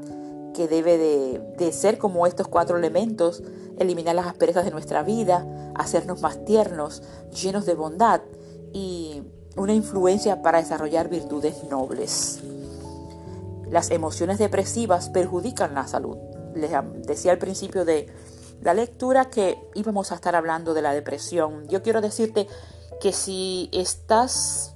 que 0.56 0.68
debe 0.68 0.96
de, 0.96 1.72
ser 1.72 1.98
como 1.98 2.26
estos 2.26 2.48
cuatro 2.48 2.78
elementos, 2.78 3.42
eliminar 3.78 4.14
las 4.14 4.26
asperezas 4.26 4.64
de 4.64 4.70
nuestra 4.70 5.02
vida, 5.02 5.46
hacernos 5.74 6.22
más 6.22 6.44
tiernos, 6.46 7.02
llenos 7.30 7.66
de 7.66 7.74
bondad 7.74 8.22
y 8.72 9.22
una 9.56 9.74
influencia 9.74 10.40
para 10.40 10.58
desarrollar 10.58 11.10
virtudes 11.10 11.64
nobles. 11.70 12.40
Las 13.70 13.90
emociones 13.90 14.38
depresivas 14.38 15.10
perjudican 15.10 15.74
la 15.74 15.86
salud. 15.86 16.16
Les 16.54 16.70
decía 17.06 17.32
al 17.32 17.38
principio 17.38 17.84
de 17.84 18.06
la 18.62 18.72
lectura 18.72 19.26
que 19.26 19.58
íbamos 19.74 20.10
a 20.10 20.14
estar 20.14 20.34
hablando 20.34 20.72
de 20.72 20.80
la 20.80 20.94
depresión. 20.94 21.68
Yo 21.68 21.82
quiero 21.82 22.00
decirte 22.00 22.46
que 23.00 23.12
si 23.12 23.68
estás, 23.72 24.74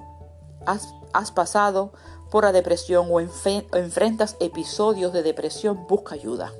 has, 0.66 1.32
pasado 1.32 1.92
por 2.30 2.44
la 2.44 2.52
depresión 2.52 3.08
o, 3.10 3.20
enfrentas 3.20 4.36
episodios 4.40 5.12
de 5.12 5.22
depresión, 5.22 5.86
busca 5.88 6.14
ayuda. 6.14 6.52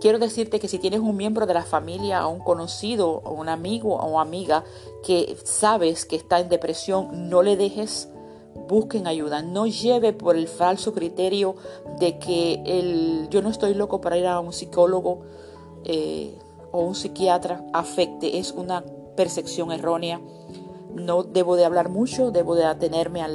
Quiero 0.00 0.18
decirte 0.18 0.60
que 0.60 0.68
si 0.68 0.78
tienes 0.78 1.00
un 1.00 1.16
miembro 1.16 1.46
de 1.46 1.54
la 1.54 1.62
familia 1.62 2.26
o 2.26 2.30
un 2.30 2.40
conocido 2.40 3.22
o 3.24 3.32
un 3.32 3.48
amigo 3.48 3.94
o 3.94 4.20
amiga 4.20 4.64
que 5.02 5.36
sabes 5.44 6.04
que 6.04 6.16
está 6.16 6.40
en 6.40 6.50
depresión, 6.50 7.30
no 7.30 7.42
le 7.42 7.56
dejes, 7.56 8.08
busquen 8.68 9.06
ayuda. 9.06 9.40
No 9.40 9.66
lleve 9.66 10.12
por 10.12 10.36
el 10.36 10.46
falso 10.46 10.92
criterio 10.92 11.56
de 11.98 12.18
que 12.18 12.62
el, 12.66 13.28
yo 13.30 13.40
no 13.40 13.48
estoy 13.48 13.74
loco 13.74 14.02
para 14.02 14.18
ir 14.18 14.26
a 14.26 14.40
un 14.40 14.52
psicólogo 14.52 15.22
eh, 15.84 16.38
o 16.70 16.80
un 16.80 16.94
psiquiatra 16.94 17.64
afecte 17.72 18.38
es 18.38 18.52
una 18.52 18.84
percepción 19.16 19.72
errónea. 19.72 20.20
No 20.94 21.22
debo 21.22 21.56
de 21.56 21.64
hablar 21.64 21.88
mucho, 21.88 22.30
debo 22.30 22.54
de 22.56 22.64
atenerme 22.64 23.22
a 23.22 23.28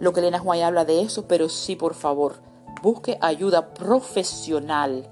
lo 0.00 0.12
que 0.12 0.20
Elena 0.20 0.38
Juan 0.38 0.60
habla 0.60 0.84
de 0.84 1.02
eso, 1.02 1.26
pero 1.26 1.48
sí, 1.48 1.76
por 1.76 1.94
favor, 1.94 2.36
busque 2.82 3.18
ayuda 3.20 3.74
profesional. 3.74 5.10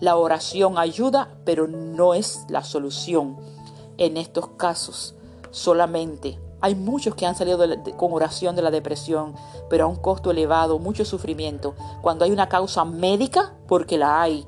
La 0.00 0.16
oración 0.16 0.78
ayuda, 0.78 1.34
pero 1.44 1.66
no 1.68 2.14
es 2.14 2.44
la 2.48 2.64
solución 2.64 3.36
en 3.98 4.16
estos 4.16 4.48
casos. 4.56 5.14
Solamente 5.50 6.38
hay 6.62 6.74
muchos 6.74 7.14
que 7.14 7.26
han 7.26 7.34
salido 7.34 7.58
con 7.96 8.12
oración 8.12 8.54
de 8.54 8.62
la 8.62 8.70
depresión, 8.70 9.34
pero 9.68 9.84
a 9.84 9.86
un 9.86 9.96
costo 9.96 10.30
elevado, 10.30 10.78
mucho 10.78 11.04
sufrimiento. 11.04 11.74
Cuando 12.02 12.24
hay 12.24 12.30
una 12.32 12.48
causa 12.48 12.84
médica, 12.84 13.54
porque 13.66 13.96
la 13.96 14.20
hay, 14.20 14.46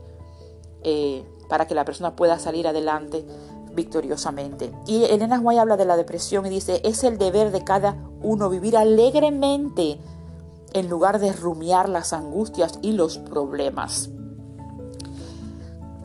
eh, 0.83 1.25
para 1.49 1.67
que 1.67 1.75
la 1.75 1.85
persona 1.85 2.15
pueda 2.15 2.39
salir 2.39 2.69
adelante 2.69 3.25
victoriosamente. 3.75 4.73
Y 4.87 5.05
Elena 5.05 5.41
White 5.41 5.61
habla 5.61 5.77
de 5.77 5.85
la 5.85 5.97
depresión 5.97 6.47
y 6.47 6.51
dice, 6.51 6.81
es 6.85 7.05
el 7.05 7.19
deber 7.19 7.51
de 7.51 7.65
cada 7.65 7.97
uno 8.23 8.49
vivir 8.49 8.77
alegremente 8.77 9.99
en 10.73 10.89
lugar 10.89 11.19
de 11.19 11.33
rumiar 11.33 11.89
las 11.89 12.13
angustias 12.13 12.79
y 12.83 12.93
los 12.93 13.19
problemas. 13.19 14.11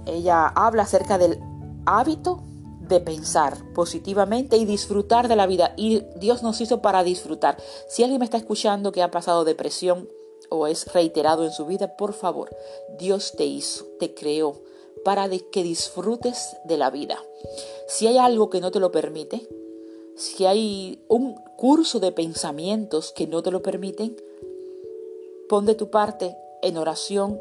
Ella 0.05 0.47
habla 0.47 0.83
acerca 0.83 1.17
del 1.17 1.39
hábito 1.85 2.43
de 2.87 2.99
pensar 3.01 3.57
positivamente 3.73 4.57
y 4.57 4.65
disfrutar 4.65 5.27
de 5.27 5.35
la 5.35 5.47
vida. 5.47 5.73
Y 5.75 6.03
Dios 6.17 6.43
nos 6.43 6.61
hizo 6.61 6.81
para 6.81 7.03
disfrutar. 7.03 7.57
Si 7.89 8.03
alguien 8.03 8.19
me 8.19 8.25
está 8.25 8.37
escuchando 8.37 8.91
que 8.91 9.03
ha 9.03 9.11
pasado 9.11 9.43
depresión 9.43 10.07
o 10.49 10.67
es 10.67 10.91
reiterado 10.93 11.43
en 11.43 11.51
su 11.51 11.65
vida, 11.65 11.97
por 11.97 12.13
favor, 12.13 12.55
Dios 12.97 13.33
te 13.37 13.45
hizo, 13.45 13.85
te 13.99 14.13
creó 14.13 14.61
para 15.07 15.29
que 15.29 15.63
disfrutes 15.63 16.57
de 16.65 16.75
la 16.75 16.89
vida. 16.89 17.17
Si 17.87 18.07
hay 18.07 18.17
algo 18.17 18.49
que 18.49 18.59
no 18.59 18.71
te 18.71 18.81
lo 18.81 18.91
permite, 18.91 19.47
si 20.17 20.45
hay 20.45 21.01
un 21.07 21.35
curso 21.55 22.01
de 22.01 22.11
pensamientos 22.11 23.13
que 23.13 23.25
no 23.25 23.41
te 23.41 23.49
lo 23.49 23.61
permiten, 23.61 24.17
pon 25.47 25.65
de 25.65 25.75
tu 25.75 25.89
parte 25.89 26.35
en 26.61 26.75
oración 26.75 27.39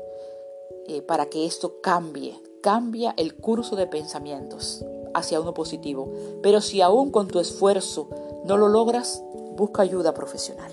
eh, 0.86 1.02
para 1.02 1.26
que 1.26 1.44
esto 1.44 1.80
cambie. 1.80 2.40
Cambia 2.60 3.12
el 3.16 3.34
curso 3.34 3.74
de 3.74 3.88
pensamientos 3.88 4.84
hacia 5.12 5.40
uno 5.40 5.52
positivo. 5.52 6.12
Pero 6.44 6.60
si 6.60 6.82
aún 6.82 7.10
con 7.10 7.26
tu 7.26 7.40
esfuerzo 7.40 8.08
no 8.44 8.58
lo 8.58 8.68
logras, 8.68 9.24
busca 9.56 9.82
ayuda 9.82 10.14
profesional. 10.14 10.70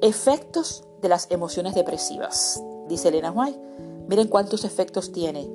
Efectos 0.00 0.82
de 1.00 1.08
las 1.08 1.30
emociones 1.30 1.76
depresivas, 1.76 2.60
dice 2.88 3.10
Elena 3.10 3.30
White. 3.30 3.60
Miren 4.08 4.28
cuántos 4.28 4.64
efectos 4.64 5.12
tiene 5.12 5.48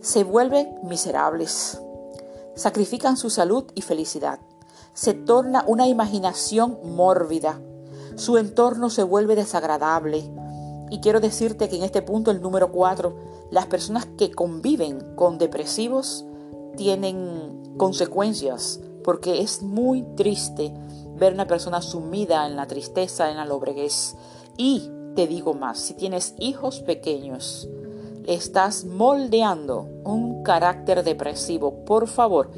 se 0.00 0.24
vuelven 0.24 0.78
miserables, 0.82 1.80
sacrifican 2.54 3.16
su 3.16 3.30
salud 3.30 3.64
y 3.74 3.82
felicidad, 3.82 4.40
se 4.94 5.14
torna 5.14 5.64
una 5.66 5.86
imaginación 5.86 6.78
mórbida, 6.84 7.60
su 8.16 8.36
entorno 8.36 8.90
se 8.90 9.02
vuelve 9.02 9.36
desagradable. 9.36 10.28
Y 10.90 11.00
quiero 11.00 11.20
decirte 11.20 11.68
que 11.68 11.76
en 11.76 11.82
este 11.82 12.02
punto, 12.02 12.30
el 12.30 12.40
número 12.40 12.72
cuatro, 12.72 13.16
las 13.50 13.66
personas 13.66 14.06
que 14.18 14.30
conviven 14.30 15.14
con 15.14 15.38
depresivos 15.38 16.24
tienen 16.76 17.76
consecuencias, 17.76 18.80
porque 19.04 19.40
es 19.40 19.62
muy 19.62 20.02
triste 20.16 20.74
ver 21.16 21.34
una 21.34 21.46
persona 21.46 21.82
sumida 21.82 22.46
en 22.46 22.56
la 22.56 22.66
tristeza, 22.66 23.30
en 23.30 23.36
la 23.36 23.44
lobreguez. 23.44 24.16
Y 24.56 24.90
te 25.14 25.26
digo 25.26 25.54
más, 25.54 25.78
si 25.78 25.94
tienes 25.94 26.34
hijos 26.38 26.80
pequeños, 26.80 27.68
estás 28.28 28.84
moldeando 28.84 29.88
un 30.04 30.42
carácter 30.42 31.02
depresivo, 31.02 31.84
por 31.86 32.08
favor, 32.08 32.50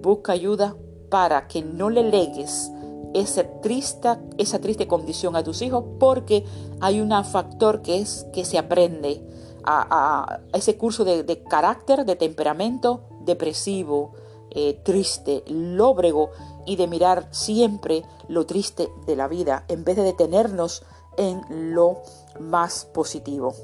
busca 0.00 0.32
ayuda 0.32 0.76
para 1.10 1.48
que 1.48 1.62
no 1.62 1.90
le 1.90 2.04
legues 2.04 2.70
esa 3.12 3.44
triste, 3.60 4.08
esa 4.38 4.60
triste 4.60 4.86
condición 4.86 5.34
a 5.34 5.42
tus 5.42 5.62
hijos 5.62 5.84
porque 5.98 6.44
hay 6.80 7.00
un 7.00 7.10
factor 7.24 7.82
que 7.82 7.98
es 7.98 8.26
que 8.32 8.44
se 8.44 8.56
aprende 8.56 9.22
a, 9.64 10.40
ese 10.52 10.76
curso 10.76 11.04
de, 11.04 11.42
carácter, 11.42 12.04
de 12.04 12.14
temperamento 12.14 13.02
depresivo, 13.22 14.12
eh, 14.50 14.80
triste, 14.84 15.42
lóbrego 15.48 16.30
y 16.66 16.76
de 16.76 16.86
mirar 16.86 17.26
siempre 17.32 18.04
lo 18.28 18.46
triste 18.46 18.88
de 19.06 19.16
la 19.16 19.26
vida 19.26 19.64
en 19.66 19.82
vez 19.82 19.96
de 19.96 20.02
detenernos 20.02 20.84
en 21.16 21.74
lo 21.74 22.02
más 22.38 22.84
positivo. 22.84 23.54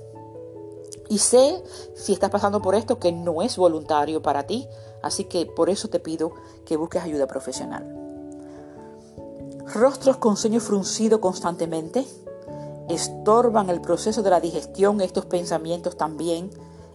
Y 1.12 1.18
sé, 1.18 1.62
si 1.94 2.14
estás 2.14 2.31
pasando 2.31 2.62
por 2.62 2.75
esto, 2.75 2.98
que 2.98 3.12
no 3.12 3.42
es 3.42 3.59
voluntario 3.59 4.22
para 4.22 4.44
ti, 4.44 4.66
así 5.03 5.25
que 5.25 5.44
por 5.44 5.68
eso 5.68 5.88
te 5.88 6.01
pido 6.01 6.33
que 6.64 6.79
busques 6.79 7.03
ayuda 7.03 7.27
profesional. 7.27 7.85
Rostros 9.75 10.16
con 10.16 10.38
sueño 10.38 10.59
fruncido 10.59 11.20
constantemente. 11.20 12.07
Estorban 12.88 13.68
el 13.68 13.83
proceso 13.83 14.22
de 14.22 14.31
la 14.31 14.40
digestión, 14.40 15.03
estos 15.03 15.27
pensamientos 15.27 15.98
también, 15.98 16.51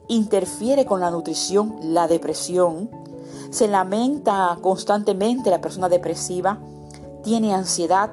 interfiere 0.08 0.88
con 0.88 0.99
la 0.99 1.12
nutrición, 1.12 1.77
la 1.84 2.08
depresión, 2.08 2.89
se 3.51 3.67
lamenta 3.67 4.58
constantemente 4.63 5.51
la 5.51 5.62
persona 5.62 5.89
depresiva, 5.89 6.58
tiene 7.23 7.53
ansiedad, 7.53 8.10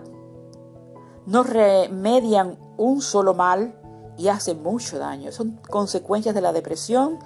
no 1.24 1.44
remedian 1.44 2.58
un 2.76 3.00
solo 3.00 3.32
mal 3.32 3.80
y 4.16 4.28
hace 4.28 4.54
mucho 4.54 4.98
daño. 4.98 5.32
Son 5.32 5.58
consecuencias 5.68 6.34
de 6.34 6.40
la 6.40 6.52
depresión, 6.52 7.18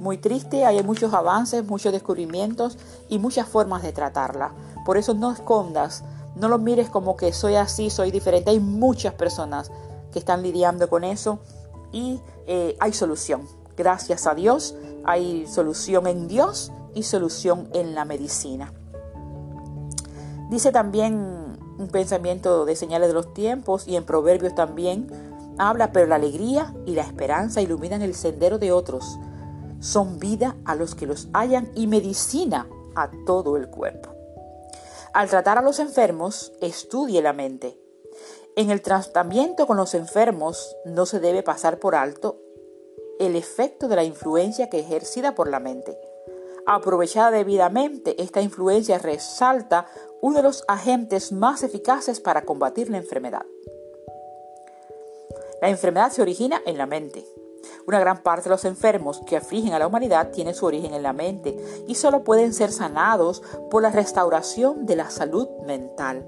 muy 0.00 0.18
triste, 0.18 0.64
hay 0.64 0.82
muchos 0.82 1.14
avances, 1.14 1.64
muchos 1.64 1.92
descubrimientos 1.92 2.78
y 3.08 3.18
muchas 3.18 3.48
formas 3.48 3.82
de 3.82 3.92
tratarla. 3.92 4.52
Por 4.84 4.96
eso 4.96 5.14
no 5.14 5.32
escondas, 5.32 6.02
no 6.34 6.48
lo 6.48 6.58
mires 6.58 6.90
como 6.90 7.16
que 7.16 7.32
soy 7.32 7.54
así, 7.54 7.90
soy 7.90 8.10
diferente. 8.10 8.50
Hay 8.50 8.60
muchas 8.60 9.14
personas 9.14 9.70
que 10.12 10.18
están 10.18 10.42
lidiando 10.42 10.88
con 10.88 11.04
eso 11.04 11.38
y 11.92 12.20
eh, 12.46 12.76
hay 12.80 12.92
solución. 12.92 13.46
Gracias 13.76 14.26
a 14.26 14.34
Dios, 14.34 14.74
hay 15.04 15.46
solución 15.46 16.06
en 16.06 16.28
Dios 16.28 16.72
y 16.94 17.04
solución 17.04 17.68
en 17.72 17.94
la 17.94 18.04
medicina. 18.04 18.72
Dice 20.50 20.72
también 20.72 21.58
un 21.78 21.88
pensamiento 21.88 22.64
de 22.64 22.76
señales 22.76 23.08
de 23.08 23.14
los 23.14 23.32
tiempos 23.32 23.88
y 23.88 23.96
en 23.96 24.04
Proverbios 24.04 24.54
también 24.54 25.08
habla, 25.58 25.92
pero 25.92 26.06
la 26.06 26.16
alegría 26.16 26.74
y 26.86 26.94
la 26.94 27.02
esperanza 27.02 27.60
iluminan 27.60 28.02
el 28.02 28.14
sendero 28.14 28.58
de 28.58 28.72
otros. 28.72 29.18
Son 29.80 30.18
vida 30.18 30.56
a 30.64 30.74
los 30.74 30.94
que 30.94 31.06
los 31.06 31.28
hallan 31.32 31.70
y 31.74 31.86
medicina 31.86 32.68
a 32.94 33.10
todo 33.26 33.56
el 33.56 33.68
cuerpo. 33.68 34.10
Al 35.12 35.28
tratar 35.28 35.58
a 35.58 35.62
los 35.62 35.78
enfermos, 35.78 36.52
estudie 36.60 37.22
la 37.22 37.32
mente. 37.32 37.78
En 38.56 38.70
el 38.70 38.82
tratamiento 38.82 39.66
con 39.66 39.76
los 39.76 39.94
enfermos 39.94 40.76
no 40.84 41.06
se 41.06 41.20
debe 41.20 41.42
pasar 41.42 41.78
por 41.78 41.94
alto 41.94 42.40
el 43.18 43.36
efecto 43.36 43.88
de 43.88 43.96
la 43.96 44.04
influencia 44.04 44.68
que 44.70 44.80
ejercida 44.80 45.34
por 45.34 45.48
la 45.48 45.60
mente. 45.60 45.98
Aprovechada 46.66 47.30
debidamente, 47.30 48.20
esta 48.22 48.40
influencia 48.40 48.98
resalta 48.98 49.86
uno 50.20 50.38
de 50.38 50.42
los 50.42 50.64
agentes 50.66 51.30
más 51.30 51.62
eficaces 51.62 52.20
para 52.20 52.44
combatir 52.44 52.90
la 52.90 52.96
enfermedad. 52.96 53.44
La 55.64 55.70
enfermedad 55.70 56.12
se 56.12 56.20
origina 56.20 56.60
en 56.66 56.76
la 56.76 56.84
mente. 56.84 57.26
Una 57.86 57.98
gran 57.98 58.22
parte 58.22 58.44
de 58.44 58.50
los 58.50 58.66
enfermos 58.66 59.22
que 59.26 59.38
afligen 59.38 59.72
a 59.72 59.78
la 59.78 59.86
humanidad 59.86 60.30
tiene 60.30 60.52
su 60.52 60.66
origen 60.66 60.92
en 60.92 61.02
la 61.02 61.14
mente 61.14 61.56
y 61.88 61.94
solo 61.94 62.22
pueden 62.22 62.52
ser 62.52 62.70
sanados 62.70 63.42
por 63.70 63.80
la 63.80 63.88
restauración 63.88 64.84
de 64.84 64.96
la 64.96 65.08
salud 65.08 65.48
mental. 65.66 66.26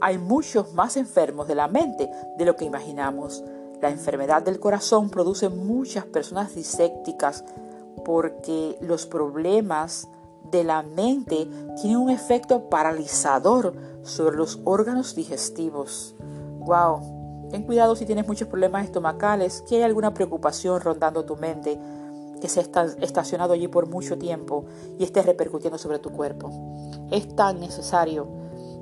Hay 0.00 0.18
muchos 0.18 0.72
más 0.72 0.96
enfermos 0.96 1.46
de 1.46 1.54
la 1.54 1.68
mente 1.68 2.10
de 2.36 2.44
lo 2.44 2.56
que 2.56 2.64
imaginamos. 2.64 3.44
La 3.80 3.90
enfermedad 3.90 4.42
del 4.42 4.58
corazón 4.58 5.08
produce 5.08 5.48
muchas 5.48 6.04
personas 6.06 6.56
disépticas 6.56 7.44
porque 8.04 8.76
los 8.80 9.06
problemas 9.06 10.08
de 10.50 10.64
la 10.64 10.82
mente 10.82 11.48
tiene 11.80 11.96
un 11.96 12.10
efecto 12.10 12.68
paralizador 12.68 13.72
sobre 14.02 14.36
los 14.36 14.58
órganos 14.64 15.14
digestivos. 15.14 16.16
Wow, 16.58 17.17
ten 17.50 17.62
cuidado 17.62 17.96
si 17.96 18.06
tienes 18.06 18.26
muchos 18.26 18.48
problemas 18.48 18.84
estomacales, 18.84 19.62
que 19.68 19.76
hay 19.76 19.82
alguna 19.82 20.14
preocupación 20.14 20.80
rondando 20.80 21.24
tu 21.24 21.36
mente, 21.36 21.78
que 22.40 22.48
se 22.48 22.60
está 22.60 22.86
estacionado 23.00 23.52
allí 23.52 23.68
por 23.68 23.88
mucho 23.88 24.18
tiempo 24.18 24.64
y 24.98 25.04
esté 25.04 25.22
repercutiendo 25.22 25.78
sobre 25.78 25.98
tu 25.98 26.10
cuerpo. 26.10 26.50
Es 27.10 27.34
tan 27.34 27.60
necesario 27.60 28.28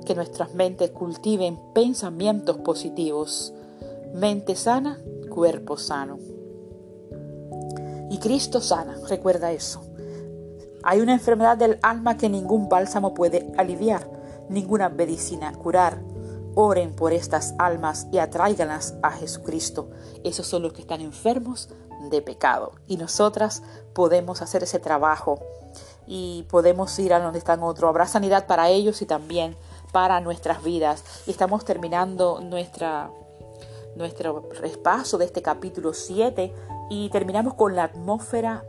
que 0.05 0.15
nuestras 0.15 0.53
mentes 0.53 0.91
cultiven 0.91 1.59
pensamientos 1.73 2.57
positivos. 2.57 3.53
Mente 4.13 4.55
sana, 4.55 4.99
cuerpo 5.29 5.77
sano. 5.77 6.17
Y 8.09 8.17
Cristo 8.19 8.61
sana, 8.61 8.97
recuerda 9.09 9.51
eso. 9.51 9.81
Hay 10.83 11.01
una 11.01 11.13
enfermedad 11.13 11.57
del 11.57 11.77
alma 11.81 12.15
que 12.15 12.29
ningún 12.29 12.69
bálsamo 12.69 13.13
puede 13.13 13.51
aliviar, 13.57 14.09
ninguna 14.49 14.87
medicina 14.87 15.51
curar. 15.53 16.01
Oren 16.59 16.95
por 16.95 17.13
estas 17.13 17.53
almas 17.59 18.07
y 18.11 18.17
atráiganlas 18.17 18.95
a 19.03 19.11
Jesucristo. 19.11 19.91
Esos 20.23 20.47
son 20.47 20.63
los 20.63 20.73
que 20.73 20.81
están 20.81 21.01
enfermos 21.01 21.69
de 22.09 22.19
pecado. 22.23 22.71
Y 22.87 22.97
nosotras 22.97 23.61
podemos 23.93 24.41
hacer 24.41 24.63
ese 24.63 24.79
trabajo 24.79 25.37
y 26.07 26.47
podemos 26.49 26.97
ir 26.97 27.13
a 27.13 27.19
donde 27.19 27.37
están 27.37 27.61
otros. 27.61 27.87
Habrá 27.87 28.07
sanidad 28.07 28.47
para 28.47 28.69
ellos 28.69 29.03
y 29.03 29.05
también 29.05 29.55
para 29.91 30.19
nuestras 30.19 30.63
vidas. 30.63 31.03
Y 31.27 31.29
estamos 31.29 31.63
terminando 31.63 32.39
nuestra, 32.41 33.11
nuestro 33.95 34.49
repaso 34.59 35.19
de 35.19 35.25
este 35.25 35.43
capítulo 35.43 35.93
7 35.93 36.51
y 36.89 37.11
terminamos 37.11 37.53
con 37.53 37.75
la 37.75 37.83
atmósfera 37.83 38.63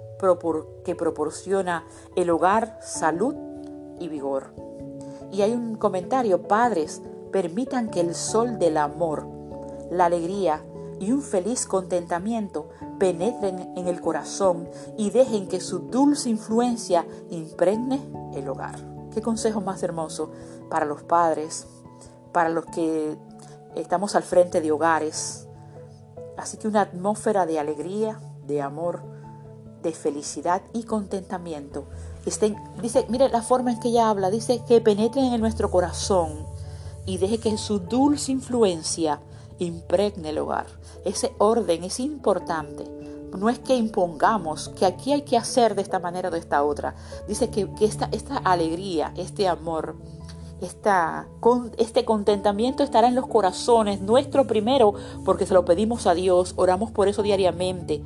que 0.85 0.95
proporciona 0.95 1.87
el 2.17 2.29
hogar, 2.29 2.79
salud 2.83 3.35
y 3.99 4.09
vigor. 4.09 4.53
Y 5.33 5.41
hay 5.41 5.53
un 5.53 5.77
comentario, 5.77 6.43
padres, 6.43 7.01
permitan 7.29 7.91
que 7.91 8.01
el 8.01 8.15
sol 8.15 8.59
del 8.59 8.77
amor, 8.77 9.27
la 9.91 10.07
alegría 10.07 10.63
y 11.01 11.13
un 11.13 11.23
feliz 11.23 11.67
contentamiento 11.67 12.69
penetren 12.99 13.73
en 13.77 13.87
el 13.87 14.01
corazón 14.01 14.69
y 14.97 15.11
dejen 15.11 15.49
que 15.49 15.61
su 15.61 15.81
dulce 15.81 16.29
influencia 16.29 17.07
impregne 17.31 18.01
el 18.35 18.49
hogar. 18.49 18.77
Qué 19.13 19.23
consejo 19.23 19.61
más 19.61 19.83
hermoso 19.83 20.31
para 20.69 20.85
los 20.85 21.03
padres, 21.03 21.67
para 22.33 22.49
los 22.49 22.67
que 22.67 23.17
estamos 23.77 24.15
al 24.15 24.23
frente 24.23 24.61
de 24.61 24.73
hogares. 24.73 25.47
Así 26.37 26.57
que 26.57 26.69
una 26.69 26.83
atmósfera 26.83 27.47
de 27.47 27.59
alegría, 27.59 28.21
de 28.47 28.61
amor, 28.63 29.03
de 29.83 29.93
felicidad 29.93 30.63
y 30.73 30.85
contentamiento. 30.85 31.87
dice, 32.25 33.07
mire 33.09 33.29
la 33.29 33.43
forma 33.43 33.73
en 33.73 33.81
que 33.81 33.89
ella 33.89 34.11
habla, 34.11 34.31
dice 34.31 34.63
que 34.67 34.81
penetren 34.81 35.33
en 35.33 35.41
nuestro 35.41 35.71
corazón 35.71 36.47
y 37.09 37.17
deje 37.17 37.39
que 37.39 37.57
su 37.57 37.79
dulce 37.79 38.33
influencia 38.33 39.21
impregne 39.59 40.29
el 40.29 40.39
hogar. 40.39 40.67
Ese 41.07 41.33
orden 41.39 41.83
es 41.83 42.01
importante. 42.01 42.85
No 43.35 43.49
es 43.49 43.59
que 43.59 43.75
impongamos 43.75 44.69
que 44.69 44.85
aquí 44.85 45.13
hay 45.13 45.23
que 45.23 45.39
hacer 45.39 45.75
de 45.75 45.81
esta 45.81 46.01
manera 46.01 46.29
o 46.29 46.31
de 46.31 46.39
esta 46.39 46.63
otra. 46.63 46.95
Dice 47.27 47.49
que, 47.49 47.67
esta, 47.81 48.11
esta 48.13 48.37
alegría, 48.37 49.15
este 49.17 49.49
amor, 49.49 49.97
esta, 50.61 51.27
este 51.79 52.05
contentamiento 52.05 52.83
estará 52.83 53.09
en 53.09 53.15
los 53.15 53.27
corazones, 53.27 54.03
nuestro 54.03 54.47
primero, 54.47 54.93
porque 55.25 55.47
se 55.47 55.55
lo 55.55 55.65
pedimos 55.65 56.07
a 56.07 56.13
Dios, 56.13 56.53
oramos 56.57 56.91
por 56.91 57.09
eso 57.09 57.23
diariamente 57.23 58.03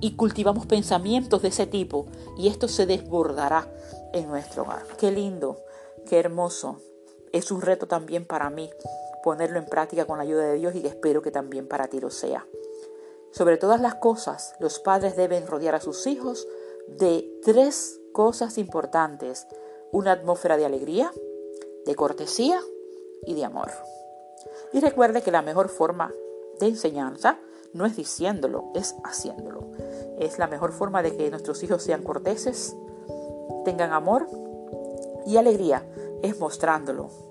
y 0.00 0.12
cultivamos 0.12 0.66
pensamientos 0.66 1.42
de 1.42 1.48
ese 1.48 1.66
tipo 1.66 2.06
y 2.38 2.46
esto 2.46 2.68
se 2.68 2.86
desbordará 2.86 3.68
en 4.12 4.28
nuestro 4.28 4.62
hogar. 4.62 4.84
Qué 4.98 5.10
lindo, 5.10 5.58
qué 6.08 6.20
hermoso. 6.20 6.78
Es 7.36 7.50
un 7.50 7.60
reto 7.60 7.86
también 7.86 8.24
para 8.24 8.48
mí 8.48 8.70
ponerlo 9.22 9.58
en 9.58 9.66
práctica 9.66 10.06
con 10.06 10.16
la 10.16 10.24
ayuda 10.24 10.44
de 10.44 10.54
Dios 10.54 10.74
y 10.74 10.86
espero 10.86 11.20
que 11.20 11.30
también 11.30 11.68
para 11.68 11.86
ti 11.86 12.00
lo 12.00 12.10
sea. 12.10 12.46
Sobre 13.30 13.58
todas 13.58 13.78
las 13.78 13.96
cosas, 13.96 14.54
los 14.58 14.78
padres 14.78 15.16
deben 15.16 15.46
rodear 15.46 15.74
a 15.74 15.80
sus 15.80 16.06
hijos 16.06 16.48
de 16.88 17.30
tres 17.42 18.00
cosas 18.12 18.56
importantes. 18.56 19.46
Una 19.92 20.12
atmósfera 20.12 20.56
de 20.56 20.64
alegría, 20.64 21.12
de 21.84 21.94
cortesía 21.94 22.58
y 23.26 23.34
de 23.34 23.44
amor. 23.44 23.70
Y 24.72 24.80
recuerde 24.80 25.20
que 25.20 25.30
la 25.30 25.42
mejor 25.42 25.68
forma 25.68 26.14
de 26.58 26.68
enseñanza 26.68 27.38
no 27.74 27.84
es 27.84 27.96
diciéndolo, 27.96 28.70
es 28.74 28.94
haciéndolo. 29.04 29.72
Es 30.18 30.38
la 30.38 30.46
mejor 30.46 30.72
forma 30.72 31.02
de 31.02 31.14
que 31.14 31.30
nuestros 31.30 31.62
hijos 31.62 31.82
sean 31.82 32.02
corteses, 32.02 32.74
tengan 33.66 33.92
amor 33.92 34.26
y 35.26 35.36
alegría, 35.36 35.86
es 36.22 36.40
mostrándolo. 36.40 37.25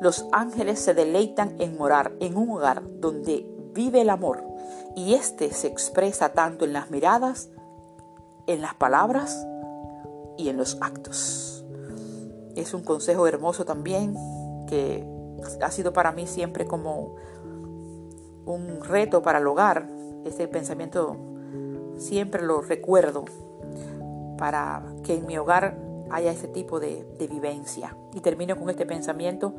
Los 0.00 0.26
ángeles 0.32 0.78
se 0.78 0.94
deleitan 0.94 1.56
en 1.58 1.76
morar 1.76 2.12
en 2.20 2.36
un 2.36 2.50
hogar 2.50 2.82
donde 3.00 3.46
vive 3.74 4.00
el 4.00 4.10
amor 4.10 4.44
y 4.94 5.14
este 5.14 5.52
se 5.52 5.66
expresa 5.66 6.30
tanto 6.30 6.64
en 6.64 6.72
las 6.72 6.90
miradas, 6.90 7.50
en 8.46 8.62
las 8.62 8.74
palabras 8.74 9.46
y 10.36 10.48
en 10.48 10.56
los 10.56 10.78
actos. 10.80 11.64
es 12.54 12.74
un 12.74 12.82
consejo 12.82 13.26
hermoso 13.26 13.64
también 13.64 14.14
que 14.66 15.06
ha 15.62 15.70
sido 15.70 15.92
para 15.92 16.12
mí 16.12 16.26
siempre 16.26 16.66
como 16.66 17.14
un 18.44 18.82
reto 18.82 19.22
para 19.22 19.38
el 19.38 19.46
hogar. 19.46 19.88
Ese 20.24 20.48
pensamiento 20.48 21.16
siempre 21.96 22.42
lo 22.42 22.60
recuerdo 22.60 23.24
para 24.36 24.82
que 25.04 25.14
en 25.14 25.26
mi 25.26 25.38
hogar 25.38 25.78
haya 26.10 26.32
ese 26.32 26.48
tipo 26.48 26.80
de, 26.80 27.04
de 27.18 27.26
vivencia. 27.26 27.96
Y 28.14 28.20
termino 28.20 28.56
con 28.56 28.70
este 28.70 28.86
pensamiento. 28.86 29.54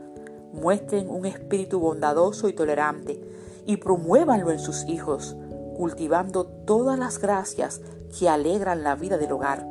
Muestren 0.53 1.09
un 1.09 1.25
espíritu 1.25 1.79
bondadoso 1.79 2.49
y 2.49 2.53
tolerante 2.53 3.21
y 3.65 3.77
promuévanlo 3.77 4.51
en 4.51 4.59
sus 4.59 4.85
hijos, 4.85 5.35
cultivando 5.77 6.45
todas 6.45 6.97
las 6.97 7.19
gracias 7.19 7.81
que 8.17 8.29
alegran 8.29 8.83
la 8.83 8.95
vida 8.95 9.17
del 9.17 9.31
hogar. 9.31 9.65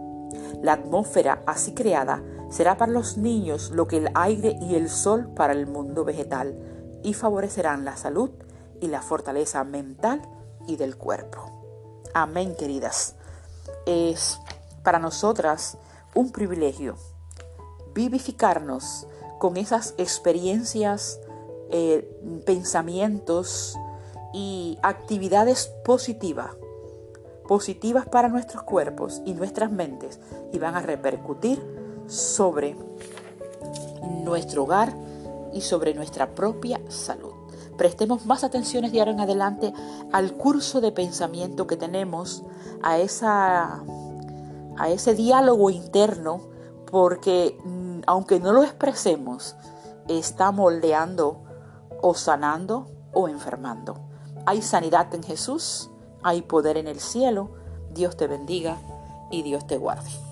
La 0.63 0.75
atmósfera 0.75 1.43
así 1.47 1.75
creada 1.75 2.23
será 2.51 2.77
para 2.77 2.93
los 2.93 3.19
niños 3.19 3.71
lo 3.71 3.87
que 3.87 3.99
el 3.99 4.11
aire 4.15 4.57
y 4.61 4.75
el 4.75 4.89
sol 4.89 5.31
para 5.35 5.53
el 5.53 5.67
mundo 5.67 6.05
vegetal 6.05 6.59
y 7.03 7.15
favorecerán 7.15 7.85
la 7.85 7.97
salud 7.97 8.31
y 8.81 8.89
la 8.89 9.03
fortaleza 9.03 9.65
mental 9.65 10.23
y 10.67 10.77
del 10.77 10.97
cuerpo. 10.97 11.51
Amén, 12.15 12.55
queridas. 12.57 13.17
Es 13.87 14.39
para 14.83 14.99
nosotras 14.99 15.79
un 16.15 16.31
privilegio 16.33 16.97
vivificarnos 17.95 19.07
con 19.39 19.57
esas 19.57 19.95
experiencias, 19.99 21.21
eh, 21.71 22.09
pensamientos 22.45 23.77
y 24.33 24.79
actividades 24.83 25.73
positivas, 25.85 26.57
positivas 27.47 28.07
para 28.07 28.29
nuestros 28.29 28.63
cuerpos 28.63 29.23
y 29.25 29.35
nuestras 29.35 29.71
mentes 29.71 30.21
y 30.53 30.59
van 30.59 30.75
a 30.75 30.83
repercutir 30.83 31.63
sobre 32.07 32.77
nuestro 34.25 34.65
hogar 34.65 34.95
y 35.53 35.61
sobre 35.63 35.95
nuestra 35.95 36.35
propia 36.35 36.81
salud. 36.89 37.33
Prestemos 37.77 38.27
más 38.27 38.45
atenciones 38.45 38.93
de 38.93 38.99
ahora 38.99 39.13
en 39.13 39.21
adelante 39.21 39.73
al 40.13 40.33
curso 40.35 40.81
de 40.81 40.91
pensamiento 40.91 41.67
que 41.67 41.77
tenemos, 41.77 42.43
a, 42.83 42.99
esa, 42.99 43.83
a 44.77 44.89
ese 44.89 45.15
diálogo 45.15 45.71
interno, 45.71 46.41
porque 46.91 47.57
aunque 48.07 48.41
no 48.41 48.53
lo 48.53 48.63
expresemos, 48.63 49.57
está 50.09 50.53
moldeando 50.53 51.43
o 52.03 52.15
sanando 52.15 52.87
o 53.13 53.29
enfermando. 53.29 53.99
Hay 54.47 54.63
sanidad 54.63 55.15
en 55.15 55.23
Jesús, 55.23 55.91
hay 56.23 56.43
poder 56.43 56.77
en 56.77 56.89
el 56.89 57.01
cielo. 57.01 57.51
Dios 57.93 58.17
te 58.17 58.27
bendiga 58.27 58.77
y 59.31 59.43
Dios 59.43 59.67
te 59.67 59.77
guarde. 59.77 60.28